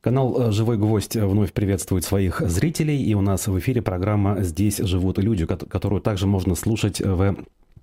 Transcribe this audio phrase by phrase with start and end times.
[0.00, 4.78] Канал э, «Живой гвоздь» вновь приветствует своих зрителей, и у нас в эфире программа «Здесь
[4.78, 7.36] живут люди», которую также можно слушать в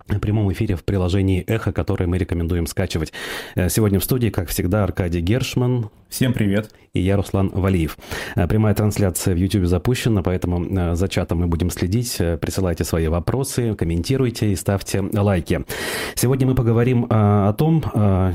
[0.07, 3.13] прямом эфире в приложении «Эхо», которое мы рекомендуем скачивать.
[3.55, 5.89] Э, сегодня в студии, как всегда, Аркадий Гершман.
[6.09, 6.71] Всем привет.
[6.93, 7.97] И я, Руслан Валиев.
[8.35, 12.17] Э, прямая трансляция в YouTube запущена, поэтому э, за чатом мы будем следить.
[12.17, 15.65] Присылайте свои вопросы, комментируйте и ставьте лайки.
[16.15, 17.83] Сегодня мы поговорим о том,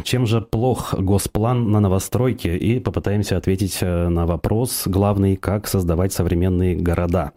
[0.04, 6.76] чем же плох госплан на новостройке, и попытаемся ответить на вопрос главный, как создавать современные
[6.76, 7.32] города.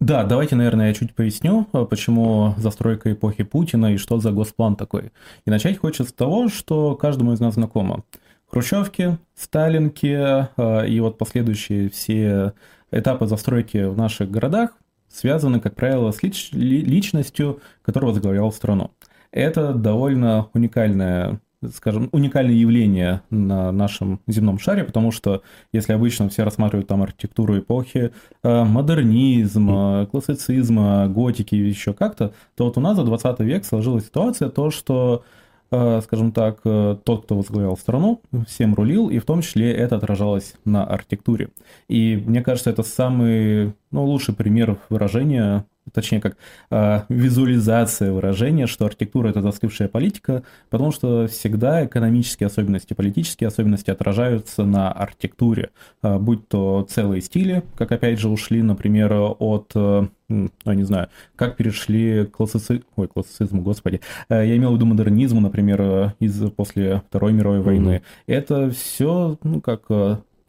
[0.00, 4.74] Да, давайте, наверное, я чуть поясню, а, почему застройка эпохи Путина и что за госплан
[4.74, 5.12] такой.
[5.44, 8.04] И начать хочется с того, что каждому из нас знакомо.
[8.46, 12.54] Хрущевки, Сталинки а, и вот последующие все
[12.90, 14.70] этапы застройки в наших городах
[15.08, 18.92] связаны, как правило, с лич- личностью, которая возглавлял страну.
[19.32, 21.40] Это довольно уникальная
[21.74, 25.42] скажем, уникальное явление на нашем земном шаре, потому что
[25.72, 32.64] если обычно все рассматривают там архитектуру эпохи э, модернизма, классицизма, готики и еще как-то, то
[32.64, 35.22] вот у нас за 20 век сложилась ситуация, то, что
[35.70, 39.96] э, скажем так, э, тот, кто возглавлял страну, всем рулил, и в том числе это
[39.96, 41.50] отражалось на архитектуре.
[41.88, 46.36] И мне кажется, это самый ну, лучший пример выражения точнее как
[46.70, 53.90] э, визуализация выражения, что архитектура это застывшая политика, потому что всегда экономические особенности, политические особенности
[53.90, 55.70] отражаются на архитектуре,
[56.02, 61.08] э, будь то целые стили, как опять же ушли, например, от, э, ну, не знаю,
[61.36, 62.82] как перешли к классици...
[62.96, 68.02] Ой, классицизму, господи, э, я имел в виду модернизму, например, из после Второй мировой войны.
[68.02, 68.34] Mm-hmm.
[68.34, 69.90] Это все, ну, как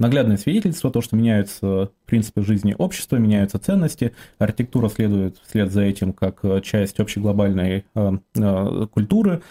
[0.01, 6.11] наглядное свидетельство, то, что меняются принципы жизни общества, меняются ценности, архитектура следует вслед за этим
[6.11, 9.41] как э, часть общеглобальной э, э, культуры,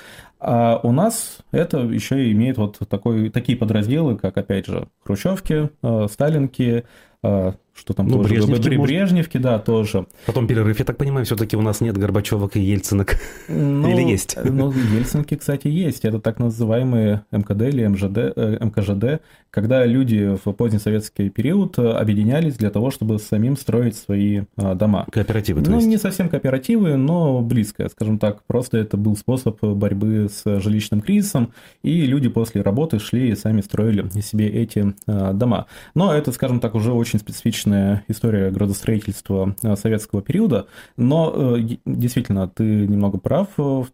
[0.41, 6.07] а у нас это еще имеет вот такой, такие подразделы, как, опять же, хрущевки, э,
[6.11, 6.85] сталинки,
[7.23, 10.07] что там ну, тоже, Брежневки, Брежневки, да, тоже.
[10.27, 13.17] Потом перерыв, я так понимаю, все-таки у нас нет Горбачевок и Ельцинок.
[13.49, 14.37] Ну, или есть?
[14.43, 16.05] Ну, Ельцинки, кстати, есть.
[16.05, 22.71] Это так называемые МКД или МЖД, э, МКЖД, когда люди в позднесоветский период объединялись для
[22.71, 25.07] того, чтобы самим строить свои а, дома.
[25.11, 25.89] Кооперативы, то Ну, есть?
[25.89, 28.45] не совсем кооперативы, но близко, скажем так.
[28.45, 31.53] Просто это был способ борьбы с жилищным кризисом,
[31.83, 35.67] и люди после работы шли и сами строили себе эти а, дома.
[35.95, 40.67] Но это, скажем так, уже очень специфичный необычная история градостроительства э, советского периода,
[40.97, 43.85] но э, действительно, ты немного прав, э,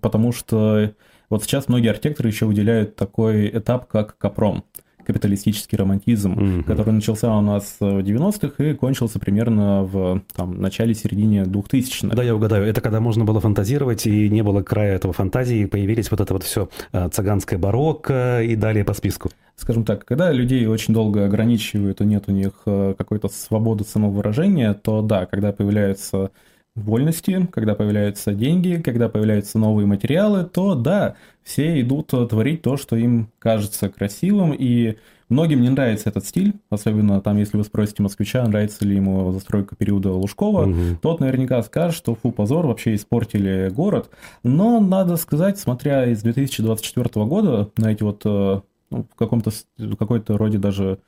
[0.00, 0.92] потому что
[1.28, 4.64] вот сейчас многие архитекторы еще выделяют такой этап, как капром
[5.10, 6.62] капиталистический романтизм, mm-hmm.
[6.64, 12.14] который начался у нас в 90-х и кончился примерно в там, начале-середине 2000-х.
[12.14, 12.64] Да, я угадаю.
[12.64, 16.32] Это когда можно было фантазировать, и не было края этого фантазии, и появились вот это
[16.32, 22.00] вот все цыганское барокко и далее по списку скажем так, когда людей очень долго ограничивают
[22.00, 26.30] и нет у них э, какой-то свободы самовыражения, то да, когда появляются
[26.84, 32.96] вольности, когда появляются деньги, когда появляются новые материалы, то да, все идут творить то, что
[32.96, 34.96] им кажется красивым, и
[35.28, 39.76] многим не нравится этот стиль, особенно там, если вы спросите москвича, нравится ли ему застройка
[39.76, 40.98] периода Лужкова, угу.
[41.00, 44.10] тот наверняка скажет, что фу, позор, вообще испортили город,
[44.42, 48.60] но надо сказать, смотря из 2024 года на эти вот э,
[48.90, 50.98] ну, в каком-то в какой-то роде даже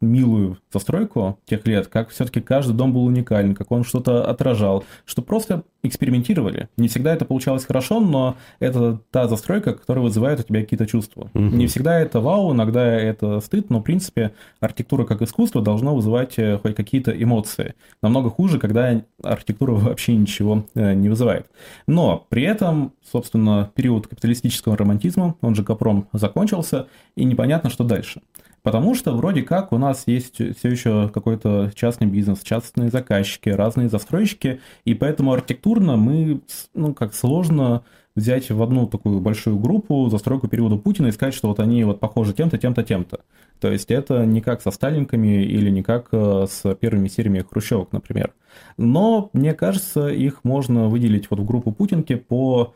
[0.00, 5.22] милую застройку тех лет, как все-таки каждый дом был уникален, как он что-то отражал, что
[5.22, 6.68] просто экспериментировали.
[6.76, 11.30] Не всегда это получалось хорошо, но это та застройка, которая вызывает у тебя какие-то чувства.
[11.32, 11.40] Угу.
[11.40, 16.38] Не всегда это вау, иногда это стыд, но, в принципе, архитектура как искусство должна вызывать
[16.38, 17.74] э, хоть какие-то эмоции.
[18.02, 21.46] Намного хуже, когда архитектура вообще ничего э, не вызывает.
[21.86, 28.20] Но при этом, собственно, период капиталистического романтизма, он же Капром, закончился, и непонятно, что дальше.
[28.66, 33.88] Потому что вроде как у нас есть все еще какой-то частный бизнес, частные заказчики, разные
[33.88, 36.40] застройщики, и поэтому архитектурно мы,
[36.74, 37.84] ну, как сложно
[38.16, 42.00] взять в одну такую большую группу застройку периода Путина и сказать, что вот они вот
[42.00, 43.20] похожи тем-то, тем-то, тем-то.
[43.60, 47.92] То есть это не как со Сталинками или не как э, с первыми сериями Хрущевок,
[47.92, 48.32] например.
[48.76, 52.74] Но, мне кажется, их можно выделить вот в группу Путинки по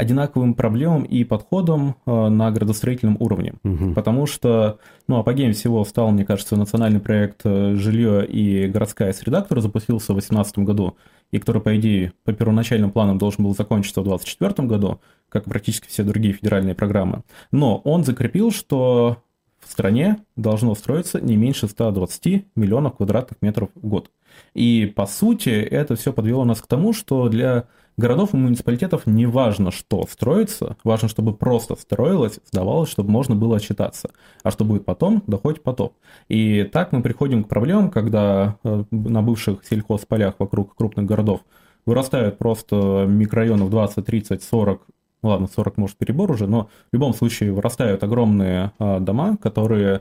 [0.00, 3.54] одинаковым проблемам и подходам э, на градостроительном уровне.
[3.62, 3.92] Угу.
[3.92, 9.42] Потому что, ну, апогеем всего стал, мне кажется, национальный проект э, «Жилье и городская среда»,
[9.42, 10.96] который запустился в 2018 году,
[11.30, 15.50] и который, по идее, по первоначальным планам должен был закончиться в 2024 году, как и
[15.50, 17.22] практически все другие федеральные программы.
[17.52, 19.18] Но он закрепил, что
[19.60, 24.10] в стране должно строиться не меньше 120 миллионов квадратных метров в год.
[24.54, 27.66] И, по сути, это все подвело нас к тому, что для
[28.00, 33.56] городов и муниципалитетов не важно, что строится, важно, чтобы просто строилось, сдавалось, чтобы можно было
[33.56, 34.10] отчитаться.
[34.42, 35.92] А что будет потом, да потом.
[36.28, 41.42] И так мы приходим к проблемам, когда э, на бывших сельхозполях вокруг крупных городов
[41.86, 44.86] вырастают просто микрорайонов 20, 30, 40
[45.22, 50.00] ладно, 40 может перебор уже, но в любом случае вырастают огромные а, дома, которые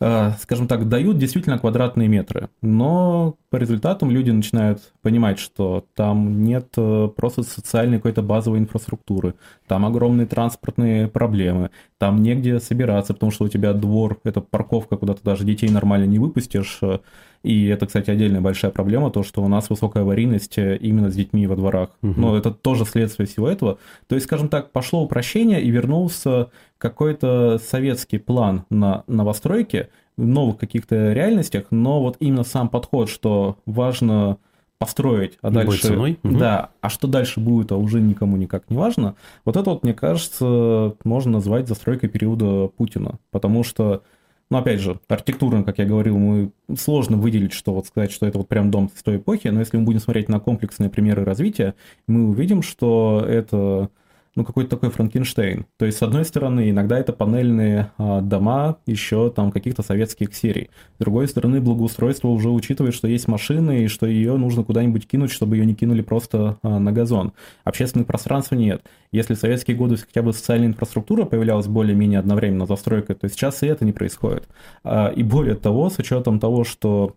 [0.00, 2.50] скажем так, дают действительно квадратные метры.
[2.62, 9.34] Но по результатам люди начинают понимать, что там нет э, просто социальной какой-то базовой инфраструктуры,
[9.66, 15.14] там огромные транспортные проблемы, там негде собираться, потому что у тебя двор, это парковка, куда
[15.14, 16.98] ты даже детей нормально не выпустишь, э,
[17.42, 21.14] и это, кстати, отдельная большая проблема, то, что у нас высокая аварийность э, именно с
[21.14, 21.90] детьми во дворах.
[22.02, 22.14] Угу.
[22.16, 23.78] Но это тоже следствие всего этого.
[24.06, 30.58] То есть, скажем так, пошло упрощение и вернулся какой-то советский план на новостройки в новых
[30.58, 34.38] каких-то реальностях, но вот именно сам подход, что важно
[34.78, 35.88] построить, а Любой дальше...
[35.88, 36.18] ценой?
[36.22, 36.38] Угу.
[36.38, 39.14] Да, а что дальше будет, а уже никому никак не важно.
[39.44, 44.02] Вот это вот, мне кажется, можно назвать застройкой периода Путина, потому что
[44.50, 48.38] но опять же, архитектурно, как я говорил, мы сложно выделить, что вот сказать, что это
[48.38, 51.74] вот прям дом с той эпохи, но если мы будем смотреть на комплексные примеры развития,
[52.06, 53.90] мы увидим, что это
[54.34, 55.66] ну, какой-то такой Франкенштейн.
[55.76, 60.70] То есть, с одной стороны, иногда это панельные а, дома еще там каких-то советских серий.
[60.96, 65.32] С другой стороны, благоустройство уже учитывает, что есть машины и что ее нужно куда-нибудь кинуть,
[65.32, 67.32] чтобы ее не кинули просто а, на газон.
[67.64, 68.82] Общественных пространств нет.
[69.12, 73.66] Если в советские годы хотя бы социальная инфраструктура появлялась более-менее одновременно застройкой, то сейчас и
[73.66, 74.48] это не происходит.
[74.84, 77.16] А, и более того, с учетом того, что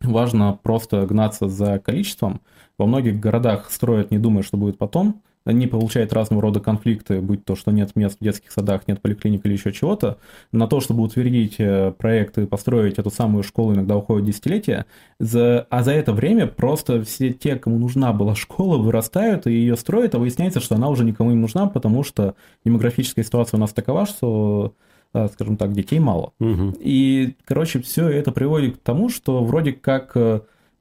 [0.00, 2.40] важно просто гнаться за количеством,
[2.78, 7.44] во многих городах строят, не думая, что будет потом, они получают разного рода конфликты, будь
[7.44, 10.18] то, что нет мест в детских садах, нет поликлиник или еще чего-то,
[10.52, 14.84] на то, чтобы утвердить э, проект и построить эту самую школу, иногда уходят десятилетия,
[15.18, 19.76] за, а за это время просто все те, кому нужна была школа, вырастают и ее
[19.76, 22.34] строят, а выясняется, что она уже никому не нужна, потому что
[22.64, 24.74] демографическая ситуация у нас такова, что
[25.14, 26.32] э, скажем так, детей мало.
[26.38, 26.76] Угу.
[26.80, 30.40] И, короче, все это приводит к тому, что вроде как э,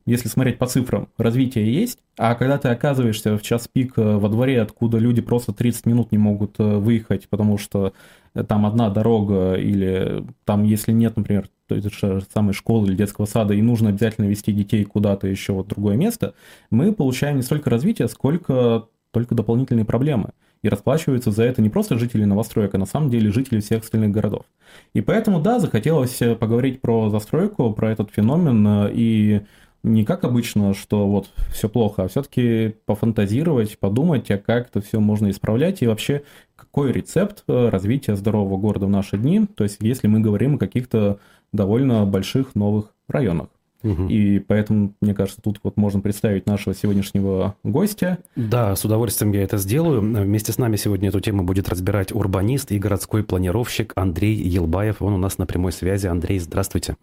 [0.10, 4.28] если смотреть по цифрам, развитие есть, а когда ты оказываешься в час пик э, во
[4.28, 7.94] дворе, откуда люди просто 30 минут не могут э, выехать, потому что
[8.34, 13.26] э, там одна дорога, или там, если нет, например, той же самой школы или детского
[13.26, 16.34] сада, и нужно обязательно вести детей куда-то еще в другое место,
[16.72, 20.32] мы получаем не столько развитие, сколько только дополнительные проблемы.
[20.62, 24.12] И расплачиваются за это не просто жители новостроек, а на самом деле жители всех остальных
[24.12, 24.46] городов.
[24.94, 29.42] И поэтому, да, захотелось поговорить про застройку, про этот феномен, и
[29.84, 35.00] не как обычно, что вот все плохо, а все-таки пофантазировать, подумать, а как это все
[35.00, 36.24] можно исправлять и вообще
[36.56, 40.58] какой рецепт э, развития здорового города в наши дни, то есть если мы говорим о
[40.58, 41.20] каких-то
[41.54, 43.48] довольно больших новых районах.
[43.82, 44.08] Угу.
[44.08, 48.18] И поэтому, мне кажется, тут вот можно представить нашего сегодняшнего гостя.
[48.36, 50.02] Да, с удовольствием я это сделаю.
[50.02, 55.02] Вместе с нами сегодня эту тему будет разбирать урбанист и городской планировщик Андрей Елбаев.
[55.02, 56.08] Он у нас на прямой связи.
[56.08, 56.98] Андрей, здравствуйте.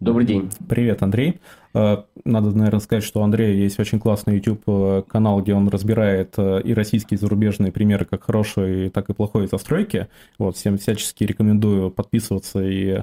[0.00, 0.50] Добрый день.
[0.68, 1.40] Привет, Андрей.
[1.72, 6.62] Э, надо, наверное, сказать, что у Андрея есть очень классный YouTube-канал, где он разбирает э,
[6.62, 10.08] и российские, и зарубежные примеры как хорошие, так и плохой застройки.
[10.36, 13.02] Вот, всем всячески рекомендую подписываться и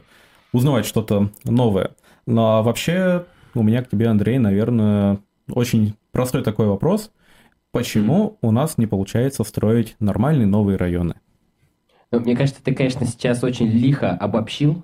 [0.51, 1.91] узнавать что-то новое.
[2.25, 7.11] Ну, а вообще у меня к тебе, Андрей, наверное, очень простой такой вопрос.
[7.71, 11.15] Почему у нас не получается строить нормальные новые районы?
[12.11, 14.83] Ну, мне кажется, ты, конечно, сейчас очень лихо обобщил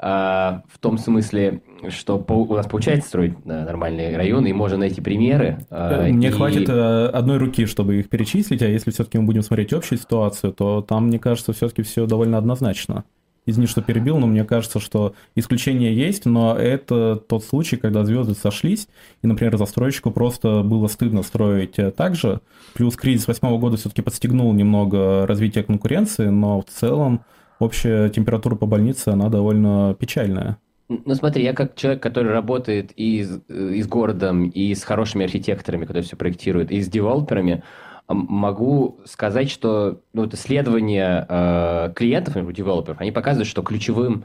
[0.00, 5.66] в том смысле, что у нас получается строить нормальные районы, и можно найти примеры.
[5.70, 6.30] А, мне и...
[6.30, 10.52] хватит э, одной руки, чтобы их перечислить, а если все-таки мы будем смотреть общую ситуацию,
[10.52, 13.04] то там, мне кажется, все-таки все довольно однозначно.
[13.46, 18.34] Извини, что перебил, но мне кажется, что исключения есть, но это тот случай, когда звезды
[18.34, 18.86] сошлись,
[19.22, 22.40] и, например, застройщику просто было стыдно строить э, так же.
[22.74, 27.24] Плюс кризис восьмого года все-таки подстегнул немного развития конкуренции, но в целом
[27.60, 30.58] общая температура по больнице, она довольно печальная.
[30.88, 35.24] Ну смотри, я как человек, который работает и с, и с городом, и с хорошими
[35.24, 37.62] архитекторами, которые все проектируют, и с девелоперами,
[38.08, 44.24] могу сказать, что ну, вот исследования э, клиентов, например, девелоперов, они показывают, что ключевым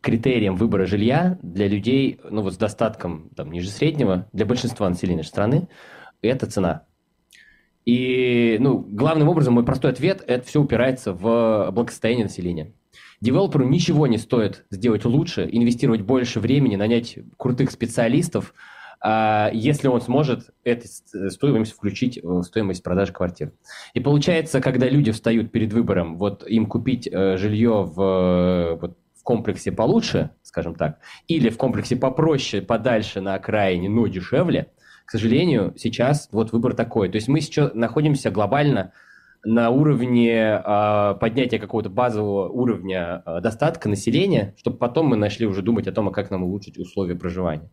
[0.00, 5.24] критерием выбора жилья для людей, ну вот с достатком там ниже среднего, для большинства населения
[5.24, 5.68] страны,
[6.22, 6.84] это цена.
[7.84, 12.72] И, ну, главным образом мой простой ответ– это все упирается в благосостояние населения.
[13.20, 18.54] Девелоперу ничего не стоит сделать лучше, инвестировать больше времени, нанять крутых специалистов,
[19.00, 20.88] а, если он сможет эту
[21.30, 23.52] стоимость включить в стоимость продажи квартир.
[23.92, 29.22] И получается, когда люди встают перед выбором, вот им купить э, жилье в, вот, в
[29.22, 34.68] комплексе получше, скажем так, или в комплексе попроще, подальше, на окраине, но дешевле–
[35.04, 37.08] к сожалению, сейчас вот выбор такой.
[37.08, 38.92] То есть мы сейчас находимся глобально
[39.44, 45.62] на уровне э, поднятия какого-то базового уровня э, достатка населения, чтобы потом мы начали уже
[45.62, 47.68] думать о том, а как нам улучшить условия проживания.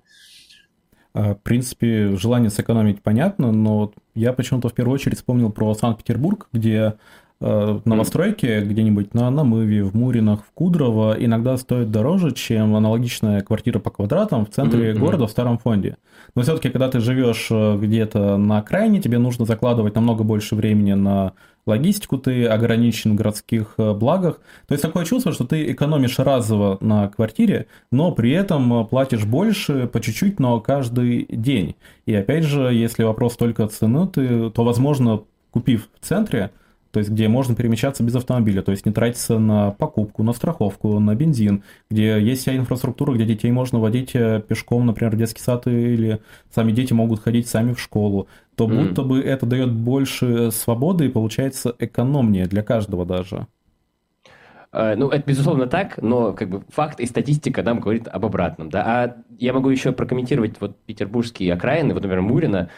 [1.14, 6.94] В принципе, желание сэкономить понятно, но я почему-то в первую очередь вспомнил про Санкт-Петербург, где
[7.41, 8.65] новостройки mm.
[8.65, 14.45] где-нибудь на Намыве, в Муринах, в Кудрово иногда стоят дороже, чем аналогичная квартира по квадратам
[14.45, 15.00] в центре mm-hmm.
[15.00, 15.98] города в старом фонде.
[16.36, 20.93] Но все-таки, когда ты живешь э, где-то на окраине, тебе нужно закладывать намного больше времени
[20.93, 21.33] на
[21.65, 24.39] логистику, ты ограничен в городских э, благах.
[24.67, 29.25] То есть такое чувство, что ты экономишь разово на квартире, но при этом э, платишь
[29.25, 31.75] больше по чуть-чуть, но каждый день.
[32.05, 35.21] И опять же, если вопрос только цены, ты, то, возможно,
[35.51, 36.51] купив в центре,
[36.91, 41.00] то есть где можно перемещаться без автомобиля, то есть не тратиться на покупку, на страховку,
[41.00, 45.41] на бензин, где есть вся инфраструктура, где детей можно водить э, пешком, например, в детский
[45.41, 48.88] сад, или сами дети могут ходить сами в школу, то mm.
[48.88, 53.48] будто бы это дает больше свободы и получается экономнее для каждого даже.
[54.74, 58.69] Э, ну, это безусловно так, но как бы факт и статистика нам говорит об обратном.
[58.69, 58.83] Да?
[58.86, 62.69] А я могу еще прокомментировать вот петербургские окраины, вот, например, Мурина.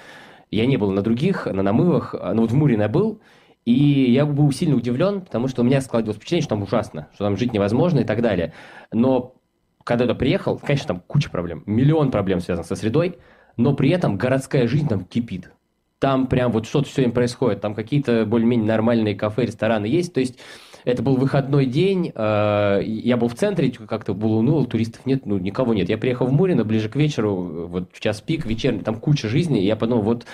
[0.52, 3.20] Я не был на других, на намывах, но вот в Мурино был,
[3.66, 7.24] и я был сильно удивлен, потому что у меня складывалось впечатление, что там ужасно, что
[7.24, 8.54] там жить невозможно и так далее.
[8.92, 9.36] Но
[9.84, 13.18] когда я приехал, конечно, там куча проблем, миллион проблем связанных со средой,
[13.58, 15.52] но при этом городская жизнь там кипит.
[16.00, 20.20] Там прям вот что-то все время происходит, там какие-то более-менее нормальные кафе, рестораны есть, то
[20.20, 20.38] есть
[20.84, 25.38] это был выходной день, э, я был в центре, как-то было уныло, туристов нет, ну,
[25.38, 25.88] никого нет.
[25.88, 29.62] Я приехал в Мурино ближе к вечеру, вот в час пик, вечерний, там куча жизни,
[29.62, 30.26] и я подумал, вот,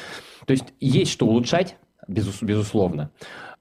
[0.47, 1.77] то есть есть что улучшать,
[2.09, 3.11] безус, безусловно.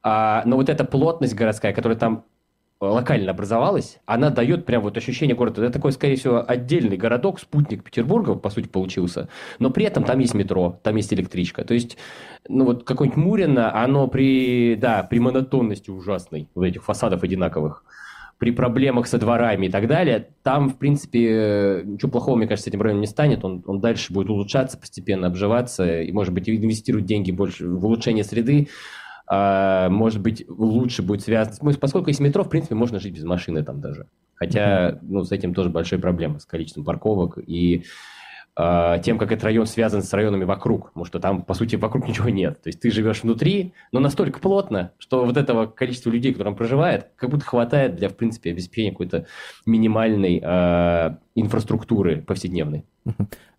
[0.03, 2.25] А, но вот эта плотность городская, которая там
[2.81, 5.63] локально образовалась, она дает прям вот ощущение города.
[5.63, 9.29] Это такой, скорее всего, отдельный городок, спутник Петербурга, по сути, получился.
[9.59, 11.65] Но при этом там есть метро, там есть электричка.
[11.65, 11.97] То есть,
[12.49, 17.85] ну вот какое-нибудь Мурино, оно при, да, при монотонности ужасной, вот этих фасадов одинаковых,
[18.39, 22.73] при проблемах со дворами и так далее, там, в принципе, ничего плохого, мне кажется, с
[22.73, 23.45] этим районом не станет.
[23.45, 28.23] Он, он дальше будет улучшаться, постепенно обживаться, и, может быть, инвестирует деньги больше в улучшение
[28.23, 28.69] среды,
[29.27, 31.75] а, может быть, лучше будет связано...
[31.75, 34.07] Поскольку есть метро, в принципе, можно жить без машины там даже.
[34.37, 37.85] Хотя, ну, с этим тоже большая проблема, с количеством парковок и
[38.59, 42.29] тем, как этот район связан с районами вокруг, потому что там, по сути, вокруг ничего
[42.29, 42.61] нет.
[42.61, 46.57] То есть ты живешь внутри, но настолько плотно, что вот этого количества людей, которые там
[46.57, 49.27] проживает, как будто хватает для, в принципе, обеспечения какой-то
[49.65, 52.85] минимальной э, инфраструктуры повседневной.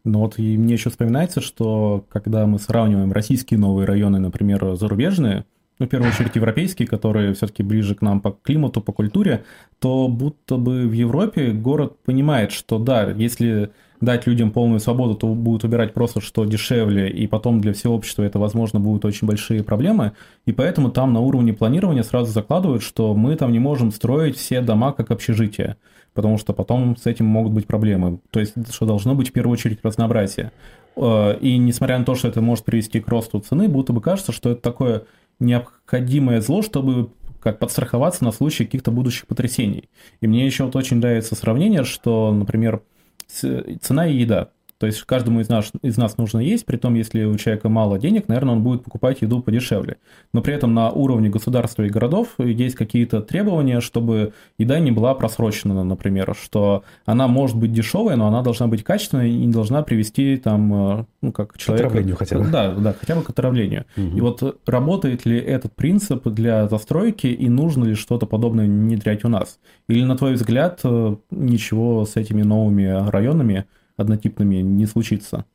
[0.06, 5.46] Ну вот и мне еще вспоминается, что когда мы сравниваем российские новые районы, например, зарубежные,
[5.78, 9.46] ну, в первую очередь европейские, которые все-таки ближе к нам по климату, по культуре,
[9.80, 15.28] то будто бы в Европе город понимает, что да, если дать людям полную свободу, то
[15.28, 19.64] будут убирать просто что дешевле, и потом для всего общества это, возможно, будут очень большие
[19.64, 20.14] проблемы,
[20.46, 24.62] и поэтому там на уровне планирования сразу закладывают, что мы там не можем строить все
[24.62, 25.78] дома как общежитие,
[26.14, 28.20] потому что потом с этим могут быть проблемы.
[28.32, 30.52] То есть, что должно быть в первую очередь разнообразие.
[30.96, 34.32] Э, и несмотря на то, что это может привести к росту цены, будто бы кажется,
[34.32, 35.04] что это такое
[35.40, 37.10] необходимое зло, чтобы
[37.42, 39.90] как подстраховаться на случай каких-то будущих потрясений.
[40.20, 42.82] И мне еще вот очень нравится сравнение, что, например,
[43.30, 44.50] цена и еда.
[44.80, 48.00] То есть каждому из нас, из нас нужно есть, при том, если у человека мало
[48.00, 49.98] денег, наверное, он будет покупать еду подешевле.
[50.34, 55.14] Но при этом на уровне государства и городов есть какие-то требования, чтобы еда не была
[55.16, 59.84] просрочена, например, что она может быть дешевая, но она должна быть качественной и не должна
[59.84, 61.84] привести там, э, ну, как человек...
[61.84, 62.46] К отравлению хотя бы.
[62.50, 63.86] Да, да, хотя бы к отравлению.
[63.98, 64.18] Угу.
[64.18, 69.28] И вот работает ли этот принцип для застройки и нужно ли что-то подобное внедрять у
[69.28, 69.60] нас?
[69.90, 73.66] Или, на твой взгляд, э, ничего с этими новыми районами
[74.00, 75.46] однотипными не случится.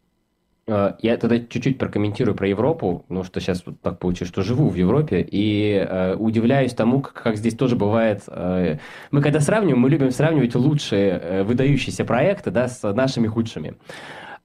[0.67, 4.69] А, я тогда чуть-чуть прокомментирую про Европу, ну что сейчас вот так получилось, что живу
[4.69, 8.23] в Европе, и э, удивляюсь тому, как, как здесь тоже бывает.
[8.29, 8.79] Э,
[9.11, 13.75] мы когда сравниваем, мы любим сравнивать лучшие э, выдающиеся проекты да, с нашими худшими.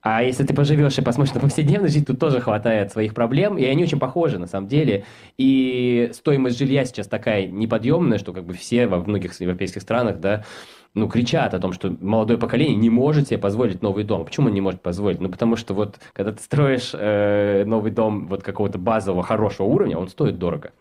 [0.02, 3.66] А если ты поживешь и посмотришь на повседневную жизнь, тут тоже хватает своих проблем, и
[3.66, 5.04] они очень похожи на самом деле.
[5.38, 10.46] И стоимость жилья сейчас такая неподъемная, что как бы все во многих европейских странах, да,
[10.94, 14.26] ну, кричат о том, что молодое поколение не может себе позволить новый дом.
[14.26, 15.20] Почему он не может позволить?
[15.20, 19.98] Ну, потому что вот, когда ты строишь э, новый дом вот какого-то базового, хорошего уровня,
[19.98, 20.72] он стоит дорого.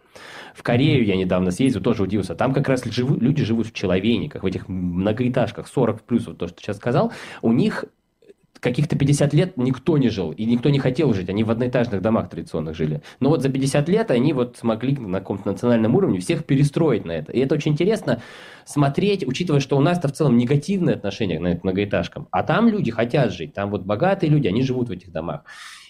[0.55, 2.35] В Корею я недавно съездил, тоже удивился.
[2.35, 6.49] Там как раз живут, люди живут в человейниках, в этих многоэтажках, 40 плюс, вот то,
[6.49, 7.13] что сейчас сказал.
[7.43, 7.85] У них
[8.61, 12.29] каких-то 50 лет никто не жил, и никто не хотел жить, они в одноэтажных домах
[12.29, 13.03] традиционных жили.
[13.21, 17.13] Но вот за 50 лет они вот смогли на каком-то национальном уровне всех перестроить на
[17.13, 17.33] это.
[17.33, 18.23] И это очень интересно
[18.65, 23.33] смотреть, учитывая, что у нас-то в целом негативное отношение к многоэтажкам, а там люди хотят
[23.33, 25.43] жить, там вот богатые люди, они живут в этих домах.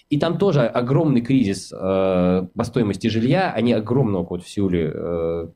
[0.09, 5.47] И там тоже огромный кризис э, по стоимости жилья, они огромного вот в Сеуле э,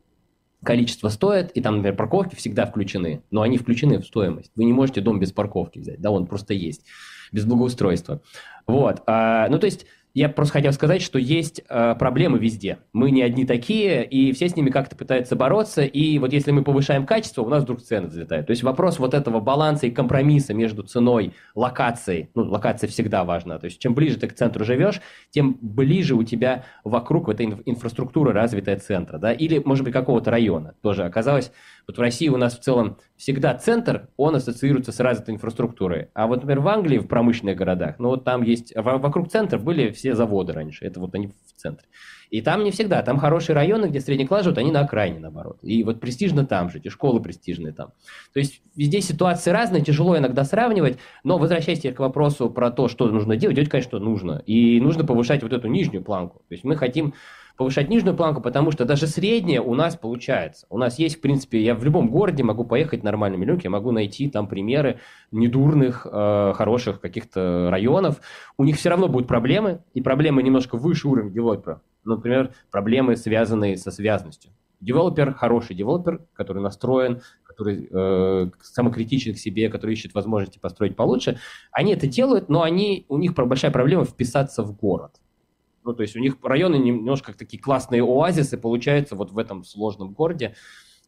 [0.63, 4.51] количество стоят, и там, например, парковки всегда включены, но они включены в стоимость.
[4.55, 6.85] Вы не можете дом без парковки взять, да, он просто есть,
[7.31, 8.21] без благоустройства.
[8.65, 12.77] Вот, а, ну то есть я просто хотел сказать, что есть э, проблемы везде.
[12.93, 15.81] Мы не одни такие, и все с ними как-то пытаются бороться.
[15.81, 18.45] И вот если мы повышаем качество, у нас вдруг цены взлетают.
[18.45, 22.29] То есть вопрос вот этого баланса и компромисса между ценой, локацией.
[22.35, 23.57] Ну, локация всегда важна.
[23.57, 25.01] То есть чем ближе ты к центру живешь,
[25.31, 29.17] тем ближе у тебя вокруг этой инфраструктуры развитая центра.
[29.17, 29.33] Да?
[29.33, 30.75] Или, может быть, какого-то района.
[30.83, 31.51] Тоже оказалось,
[31.87, 36.09] вот в России у нас в целом всегда центр, он ассоциируется с развитой инфраструктурой.
[36.13, 39.91] А вот, например, в Англии, в промышленных городах, ну вот там есть, вокруг центра были
[39.91, 41.87] все заводы раньше, это вот они в центре.
[42.33, 45.59] И там не всегда, там хорошие районы, где средний класс живут, они на окраине, наоборот.
[45.61, 47.89] И вот престижно там жить, и школы престижные там.
[48.33, 53.07] То есть везде ситуации разные, тяжело иногда сравнивать, но возвращаясь к вопросу про то, что
[53.07, 54.41] нужно делать, делать, конечно, нужно.
[54.47, 56.39] И нужно повышать вот эту нижнюю планку.
[56.49, 57.13] То есть мы хотим
[57.55, 60.65] повышать нижнюю планку, потому что даже средняя у нас получается.
[60.71, 63.91] У нас есть, в принципе, я в любом городе могу поехать нормальными людьми, я могу
[63.91, 64.99] найти там примеры
[65.31, 68.21] недурных, э, хороших каких-то районов.
[68.57, 71.79] У них все равно будут проблемы, и проблемы немножко выше уровня девелопера.
[72.05, 74.51] Например, проблемы, связанные со связностью.
[74.81, 81.39] Девелопер, хороший девелопер, который настроен, который э, самокритичен к себе, который ищет возможности построить получше,
[81.71, 85.21] они это делают, но они, у них большая проблема вписаться в город.
[85.85, 90.13] Ну, то есть у них районы немножко такие классные оазисы получаются вот в этом сложном
[90.13, 90.55] городе.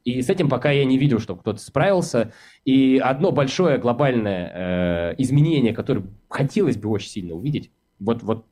[0.03, 2.33] И с этим пока я не видел, что кто-то справился.
[2.63, 8.45] И одно большое глобальное э, изменение, которое хотелось бы очень сильно увидеть, вот, вот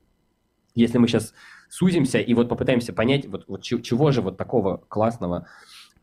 [0.76, 1.34] если мы сейчас
[1.74, 5.48] сузимся и вот попытаемся понять, вот, вот чего же вот такого классного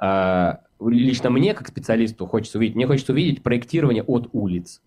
[0.02, 2.74] э, лично мне, как специалисту, хочется увидеть.
[2.74, 4.82] Мне хочется увидеть проектирование от улиц.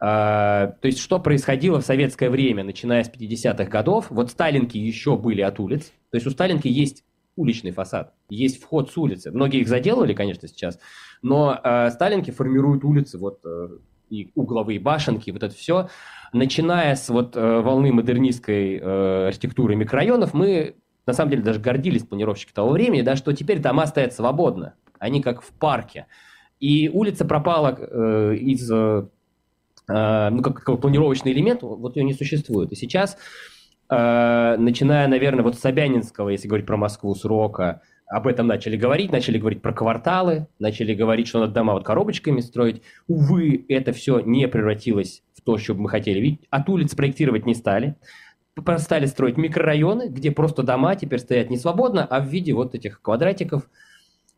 [0.00, 5.16] А, то есть, что происходило в советское время, начиная с 50-х годов, вот Сталинки еще
[5.16, 7.04] были от улиц, то есть у Сталинки есть
[7.36, 9.30] уличный фасад, есть вход с улицы.
[9.30, 10.80] Многие их заделали, конечно, сейчас,
[11.22, 13.68] но э, Сталинки формируют улицы, вот э,
[14.10, 15.88] и угловые башенки, вот это все.
[16.32, 22.04] Начиная с вот э, волны модернистской э, архитектуры микрорайонов, мы на самом деле даже гордились
[22.04, 26.06] планировщики того времени, да, что теперь дома стоят свободно, они как в парке.
[26.58, 28.70] И улица пропала э, из
[29.88, 32.72] Э, ну, как, как планировочный элемент, вот ее не существует.
[32.72, 33.16] И сейчас,
[33.88, 39.12] э, начиная, наверное, вот с Собянинского, если говорить про Москву, срока, об этом начали говорить,
[39.12, 42.82] начали говорить про кварталы, начали говорить, что надо дома вот коробочками строить.
[43.08, 46.46] Увы, это все не превратилось в то, что мы хотели видеть.
[46.50, 47.96] От улиц проектировать не стали.
[48.78, 53.02] Стали строить микрорайоны, где просто дома теперь стоят не свободно, а в виде вот этих
[53.02, 53.68] квадратиков–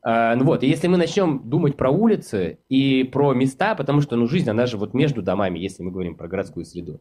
[0.03, 4.17] а, ну вот, и если мы начнем думать про улицы и про места, потому что,
[4.17, 7.01] ну, жизнь, она же вот между домами, если мы говорим про городскую среду.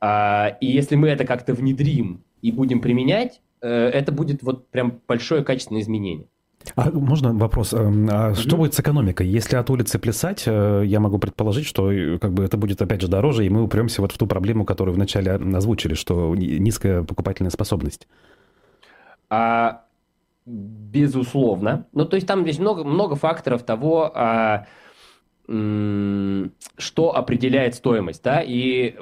[0.00, 5.44] А, и если мы это как-то внедрим и будем применять, это будет вот прям большое
[5.44, 6.26] качественное изменение.
[6.76, 7.72] А можно вопрос?
[7.72, 9.26] Эм, а что будет с экономикой?
[9.26, 13.00] Если от улицы плясать, э, я могу предположить, что э, как бы это будет опять
[13.00, 17.50] же дороже, и мы упремся вот в ту проблему, которую вначале озвучили, что низкая покупательная
[17.50, 18.06] способность.
[19.30, 19.84] А
[20.48, 21.86] Безусловно.
[21.92, 24.64] Ну, то есть там здесь много, много факторов того, а,
[25.46, 28.96] что определяет стоимость, да, и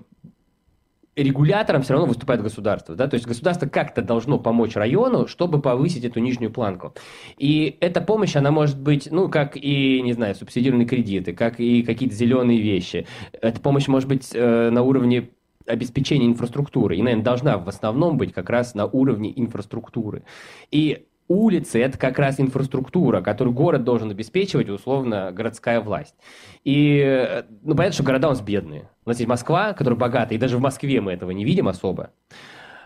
[1.23, 6.05] регулятором все равно выступает государство, да, то есть государство как-то должно помочь району, чтобы повысить
[6.05, 6.95] эту нижнюю планку.
[7.39, 11.83] И эта помощь, она может быть, ну, как и, не знаю, субсидированные кредиты, как и
[11.83, 13.07] какие-то зеленые вещи.
[13.33, 15.31] Эта помощь может быть э, на уровне
[15.67, 20.23] обеспечения инфраструктуры, и, наверное, должна в основном быть как раз на уровне инфраструктуры.
[20.71, 26.15] И улицы– это как раз инфраструктура, которую город должен обеспечивать, условно, городская власть.
[26.63, 28.89] И, ну, понятно, что города у нас бедные.
[29.07, 32.11] У нас есть Москва, которая богатая, и даже в Москве мы этого не видим особо.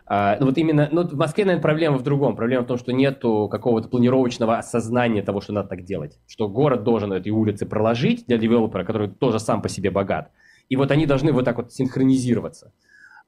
[0.04, 2.36] А, ну, вот именно, ну, в Москве, наверное, проблема в другом.
[2.36, 6.18] Проблема в том, что нету какого-то планировочного осознания того, что надо так делать.
[6.26, 10.30] Что город должен эти улицы проложить для девелопера, который тоже сам по себе богат.
[10.68, 12.74] И вот они должны вот так вот синхронизироваться.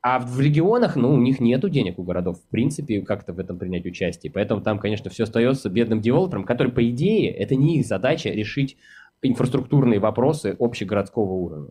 [0.02, 3.58] А в регионах, ну, у них нету денег у городов, в принципе, как-то в этом
[3.58, 4.30] принять участие.
[4.30, 8.76] Поэтому там, конечно, все остается бедным девелоперам, который, по идее, это не их задача решить
[9.22, 11.70] инфраструктурные вопросы общегородского уровня.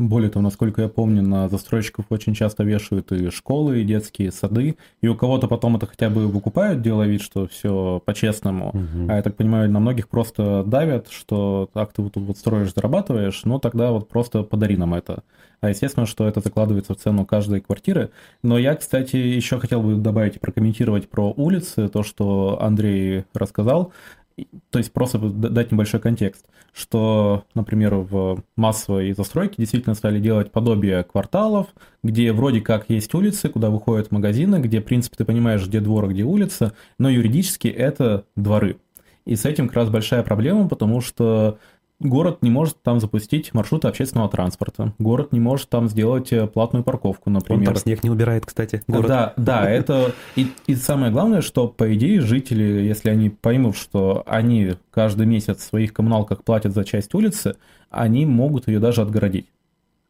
[0.00, 4.78] Более того, насколько я помню, на застройщиков очень часто вешают и школы, и детские сады,
[5.02, 8.70] и у кого-то потом это хотя бы выкупают, делая вид, что все по-честному.
[8.70, 9.10] Угу.
[9.10, 13.42] А я так понимаю, на многих просто давят, что так ты вот, вот строишь, зарабатываешь,
[13.44, 15.22] ну тогда вот просто подари нам это.
[15.60, 18.10] А естественно, что это закладывается в цену каждой квартиры.
[18.42, 23.92] Но я, кстати, еще хотел бы добавить и прокомментировать про улицы, то, что Андрей рассказал.
[24.70, 31.02] То есть просто дать небольшой контекст, что, например, в массовой застройке действительно стали делать подобие
[31.04, 31.68] кварталов,
[32.02, 36.08] где вроде как есть улицы, куда выходят магазины, где, в принципе, ты понимаешь, где двор,
[36.08, 38.76] где улица, но юридически это дворы.
[39.26, 41.58] И с этим как раз большая проблема, потому что
[42.00, 44.94] город не может там запустить маршруты общественного транспорта.
[44.98, 47.68] Город не может там сделать э, платную парковку, например.
[47.68, 49.06] Он там снег не убирает, кстати, город.
[49.06, 50.12] Да, да, это...
[50.36, 55.58] И, и самое главное, что, по идее, жители, если они поймут, что они каждый месяц
[55.58, 57.56] в своих коммуналках платят за часть улицы,
[57.90, 59.46] они могут ее даже отгородить.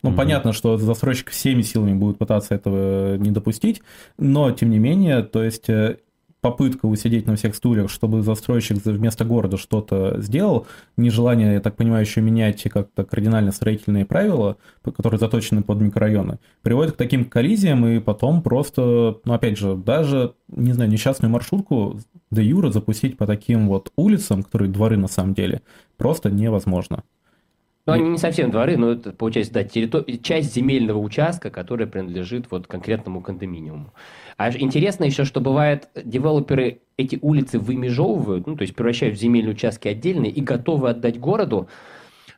[0.03, 3.83] Ну, mm понятно, что застройщик всеми силами будет пытаться этого не допустить,
[4.17, 5.99] но, тем не менее, то есть э,
[6.41, 12.05] попытка усидеть на всех стульях, чтобы застройщик вместо города что-то сделал, нежелание, я так понимаю,
[12.05, 18.01] еще менять как-то кардинально строительные правила, которые заточены под микрорайоны, приводит к таким коллизиям, и
[18.01, 22.01] потом просто, ну, опять же, даже, не знаю, несчастную маршрутку
[22.31, 25.63] до Юра запустить по таким вот улицам, которые дворы на самом деле,
[25.97, 27.05] просто невозможно.
[27.87, 30.05] Ну, они не совсем дворы, но это, получается, да, территор...
[30.23, 33.95] часть земельного участка, которая принадлежит вот конкретному кондоминиуму.
[34.37, 39.53] А интересно еще, что бывает, девелоперы эти улицы вымежевывают, ну, то есть превращают в земельные
[39.53, 41.69] участки отдельные и готовы отдать городу,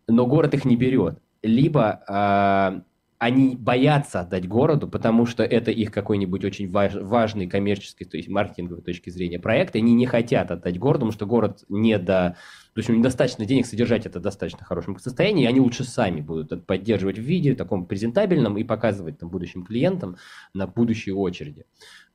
[0.07, 1.19] но город их не берет.
[1.43, 2.81] Либо э,
[3.19, 8.29] они боятся отдать городу, потому что это их какой-нибудь очень важ, важный коммерческий, то есть
[8.29, 12.37] маркетинговой точки зрения проект, и они не хотят отдать городу, потому что город не до
[12.75, 15.85] то есть у них недостаточно денег содержать это в достаточно хорошем состоянии, и они лучше
[15.85, 20.17] сами будут это поддерживать в виде таком презентабельном и показывать там будущим клиентам
[20.55, 21.67] на будущие очереди.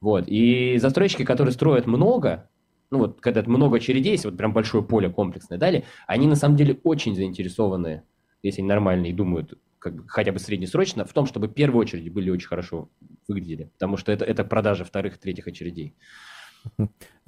[0.01, 0.25] Вот.
[0.27, 2.49] И застройщики, которые строят много,
[2.89, 6.55] ну вот когда много очередей, если вот прям большое поле комплексное дали, они на самом
[6.55, 8.01] деле очень заинтересованы,
[8.41, 12.31] если они нормальные думают как бы, хотя бы среднесрочно, в том, чтобы первые очереди были
[12.31, 12.89] очень хорошо
[13.27, 15.95] выглядели, потому что это, это продажа вторых, третьих очередей.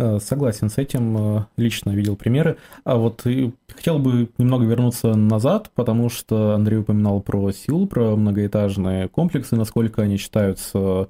[0.01, 2.55] Э, согласен с этим, э, лично видел примеры.
[2.85, 3.25] А вот
[3.67, 10.01] хотел бы немного вернуться назад, потому что Андрей упоминал про Сеул, про многоэтажные комплексы, насколько
[10.01, 11.09] они считаются,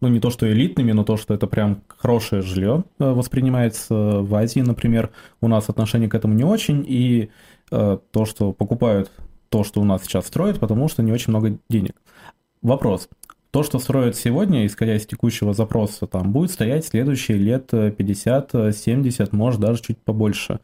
[0.00, 4.34] ну не то что элитными, но то, что это прям хорошее жилье э, воспринимается в
[4.34, 5.10] Азии, например.
[5.42, 7.30] У нас отношение к этому не очень, и
[7.70, 9.10] то, что покупают
[9.48, 11.94] то, что у нас сейчас строят, потому что не очень много денег.
[12.60, 13.08] Вопрос.
[13.52, 19.60] То, что строят сегодня, исходя из текущего запроса, там будет стоять следующие лет 50-70, может
[19.60, 20.58] даже чуть побольше.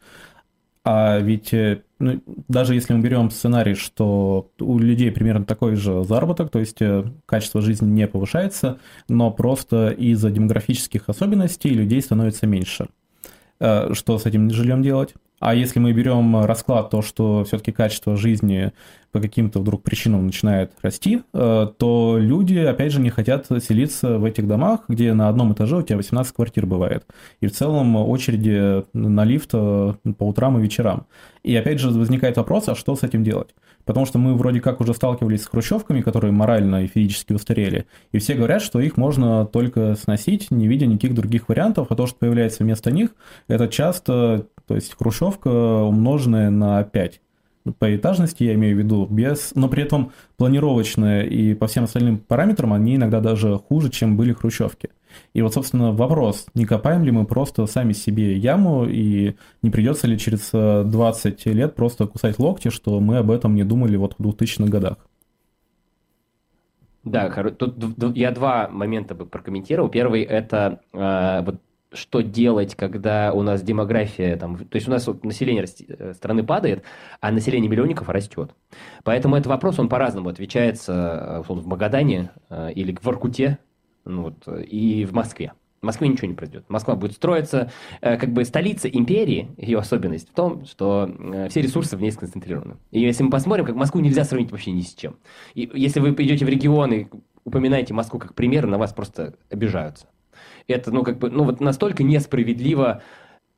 [0.83, 6.03] А ведь э, ну, даже если мы берем сценарий, что у людей примерно такой же
[6.03, 12.47] заработок, то есть э, качество жизни не повышается, но просто из-за демографических особенностей людей становится
[12.47, 12.87] меньше.
[13.59, 15.13] Э, что с этим жильем делать?
[15.39, 18.71] А если мы берем расклад, то, что все-таки качество жизни
[19.11, 24.25] по каким-то вдруг причинам начинает расти, э, то люди, опять же, не хотят селиться в
[24.25, 27.05] этих домах, где на одном этаже у тебя 18 квартир бывает.
[27.41, 31.07] И в целом очереди на лифт э, по утрам и вечерам.
[31.43, 33.55] И опять же возникает вопрос, а что с этим делать?
[33.85, 38.19] Потому что мы вроде как уже сталкивались с хрущевками, которые морально и физически устарели, и
[38.19, 42.17] все говорят, что их можно только сносить, не видя никаких других вариантов, а то, что
[42.19, 43.11] появляется вместо них,
[43.47, 47.21] это часто, то есть хрущевка умноженная на 5
[47.79, 52.19] по этажности, я имею в виду, без, но при этом планировочные и по всем остальным
[52.19, 54.89] параметрам они иногда даже хуже, чем были хрущевки.
[55.33, 60.05] И вот, собственно, вопрос, не копаем ли мы просто сами себе яму, и не придется
[60.05, 64.13] ли через 20 э, лет просто кусать локти, что мы об этом не думали вот
[64.19, 64.97] в 2000-х годах?
[67.03, 69.89] Да, тут я два момента бы прокомментировал.
[69.89, 71.55] Первый это э, вот
[71.91, 76.83] что делать, когда у нас демография, там, то есть у нас население э, страны падает,
[77.19, 78.51] а население миллионников растет.
[79.03, 83.57] Поэтому этот вопрос, он по-разному отвечается э, в Магадане э, или в Воркуте
[84.05, 85.53] ну, вот, и в Москве.
[85.81, 86.69] В Москве ничего не произойдет.
[86.69, 87.71] Москва будет строиться,
[88.01, 91.09] как бы столица империи, ее особенность в том, что
[91.49, 92.75] все ресурсы в ней сконцентрированы.
[92.91, 95.15] И если мы посмотрим, как Москву нельзя сравнить вообще ни с чем.
[95.53, 97.09] И если вы идете в регионы,
[97.45, 100.07] упоминаете Москву как пример, на вас просто обижаются
[100.69, 103.01] это, ну, как бы, ну, вот настолько несправедливо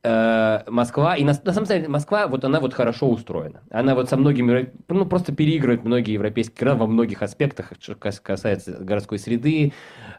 [0.02, 3.62] э, Москва, и на, на самом деле Москва, вот она вот хорошо устроена.
[3.70, 8.72] Она вот со многими, ну, просто переигрывает многие европейские города во многих аспектах, что касается
[8.72, 9.72] городской среды,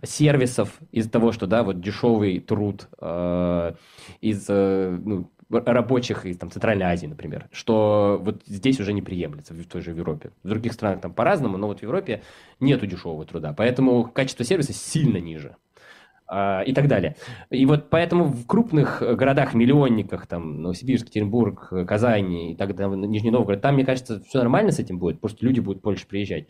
[0.03, 3.73] сервисов, из-за того, что, да, вот дешевый труд э,
[4.21, 9.53] из, э, ну, рабочих из там, Центральной Азии, например, что вот здесь уже не приемлется
[9.53, 10.32] в той же Европе.
[10.43, 12.23] В других странах там по-разному, но вот в Европе
[12.60, 15.56] нету дешевого труда, поэтому качество сервиса сильно ниже.
[16.36, 17.15] А, и так далее.
[17.52, 23.62] И вот поэтому в крупных городах-миллионниках, там, Новосибирск, Екатеринбург, Казань и так далее, Нижний Новгород,
[23.62, 26.48] там, мне кажется, все нормально с этим будет, просто люди будут больше приезжать.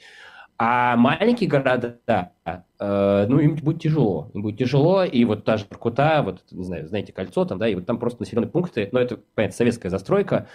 [0.57, 2.31] А маленькие города, да,
[2.79, 4.31] э, ну, им будет тяжело.
[4.33, 7.67] Им будет тяжело, и вот та же Иркута, вот, не знаю, знаете, кольцо там, да,
[7.67, 10.47] и вот там просто населенные пункты, но это, понятно, советская застройка,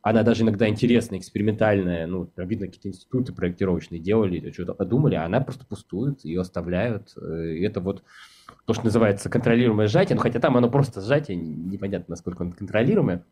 [0.00, 5.40] она даже иногда интересная, экспериментальная, ну, видно, какие-то институты проектировочные делали, что-то подумали, а она
[5.40, 8.04] просто пустует, ее оставляют, э, и это вот
[8.64, 13.24] то, что называется контролируемое сжатие, ну, хотя там оно просто сжатие, непонятно, насколько оно контролируемое,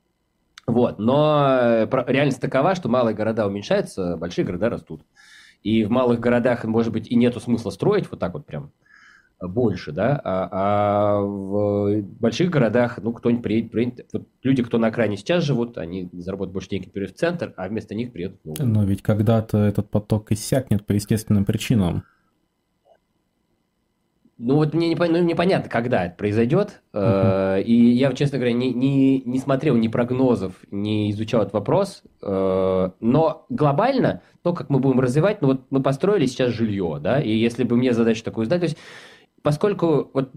[0.66, 5.02] вот, но э, реальность такова, что малые города уменьшаются, большие города растут.
[5.62, 8.70] И в малых городах, может быть, и нету смысла строить вот так вот прям
[9.40, 14.86] больше, да, а, а в больших городах, ну, кто-нибудь приедет, приедет, вот люди, кто на
[14.86, 18.66] окраине сейчас живут, они заработают больше денег, перейдут в центр, а вместо них приедут новые.
[18.66, 22.04] Но ведь когда-то этот поток иссякнет по естественным причинам.
[24.36, 26.82] Ну вот мне непонятно, ну, непонятно, когда это произойдет.
[26.92, 27.62] Uh-huh.
[27.62, 32.02] И я, честно говоря, не, не, не смотрел ни прогнозов, не изучал этот вопрос.
[32.20, 37.20] Э, но глобально, то, как мы будем развивать, ну вот мы построили сейчас жилье, да,
[37.20, 38.78] и если бы мне задачу такую задать, то есть
[39.42, 40.32] поскольку вот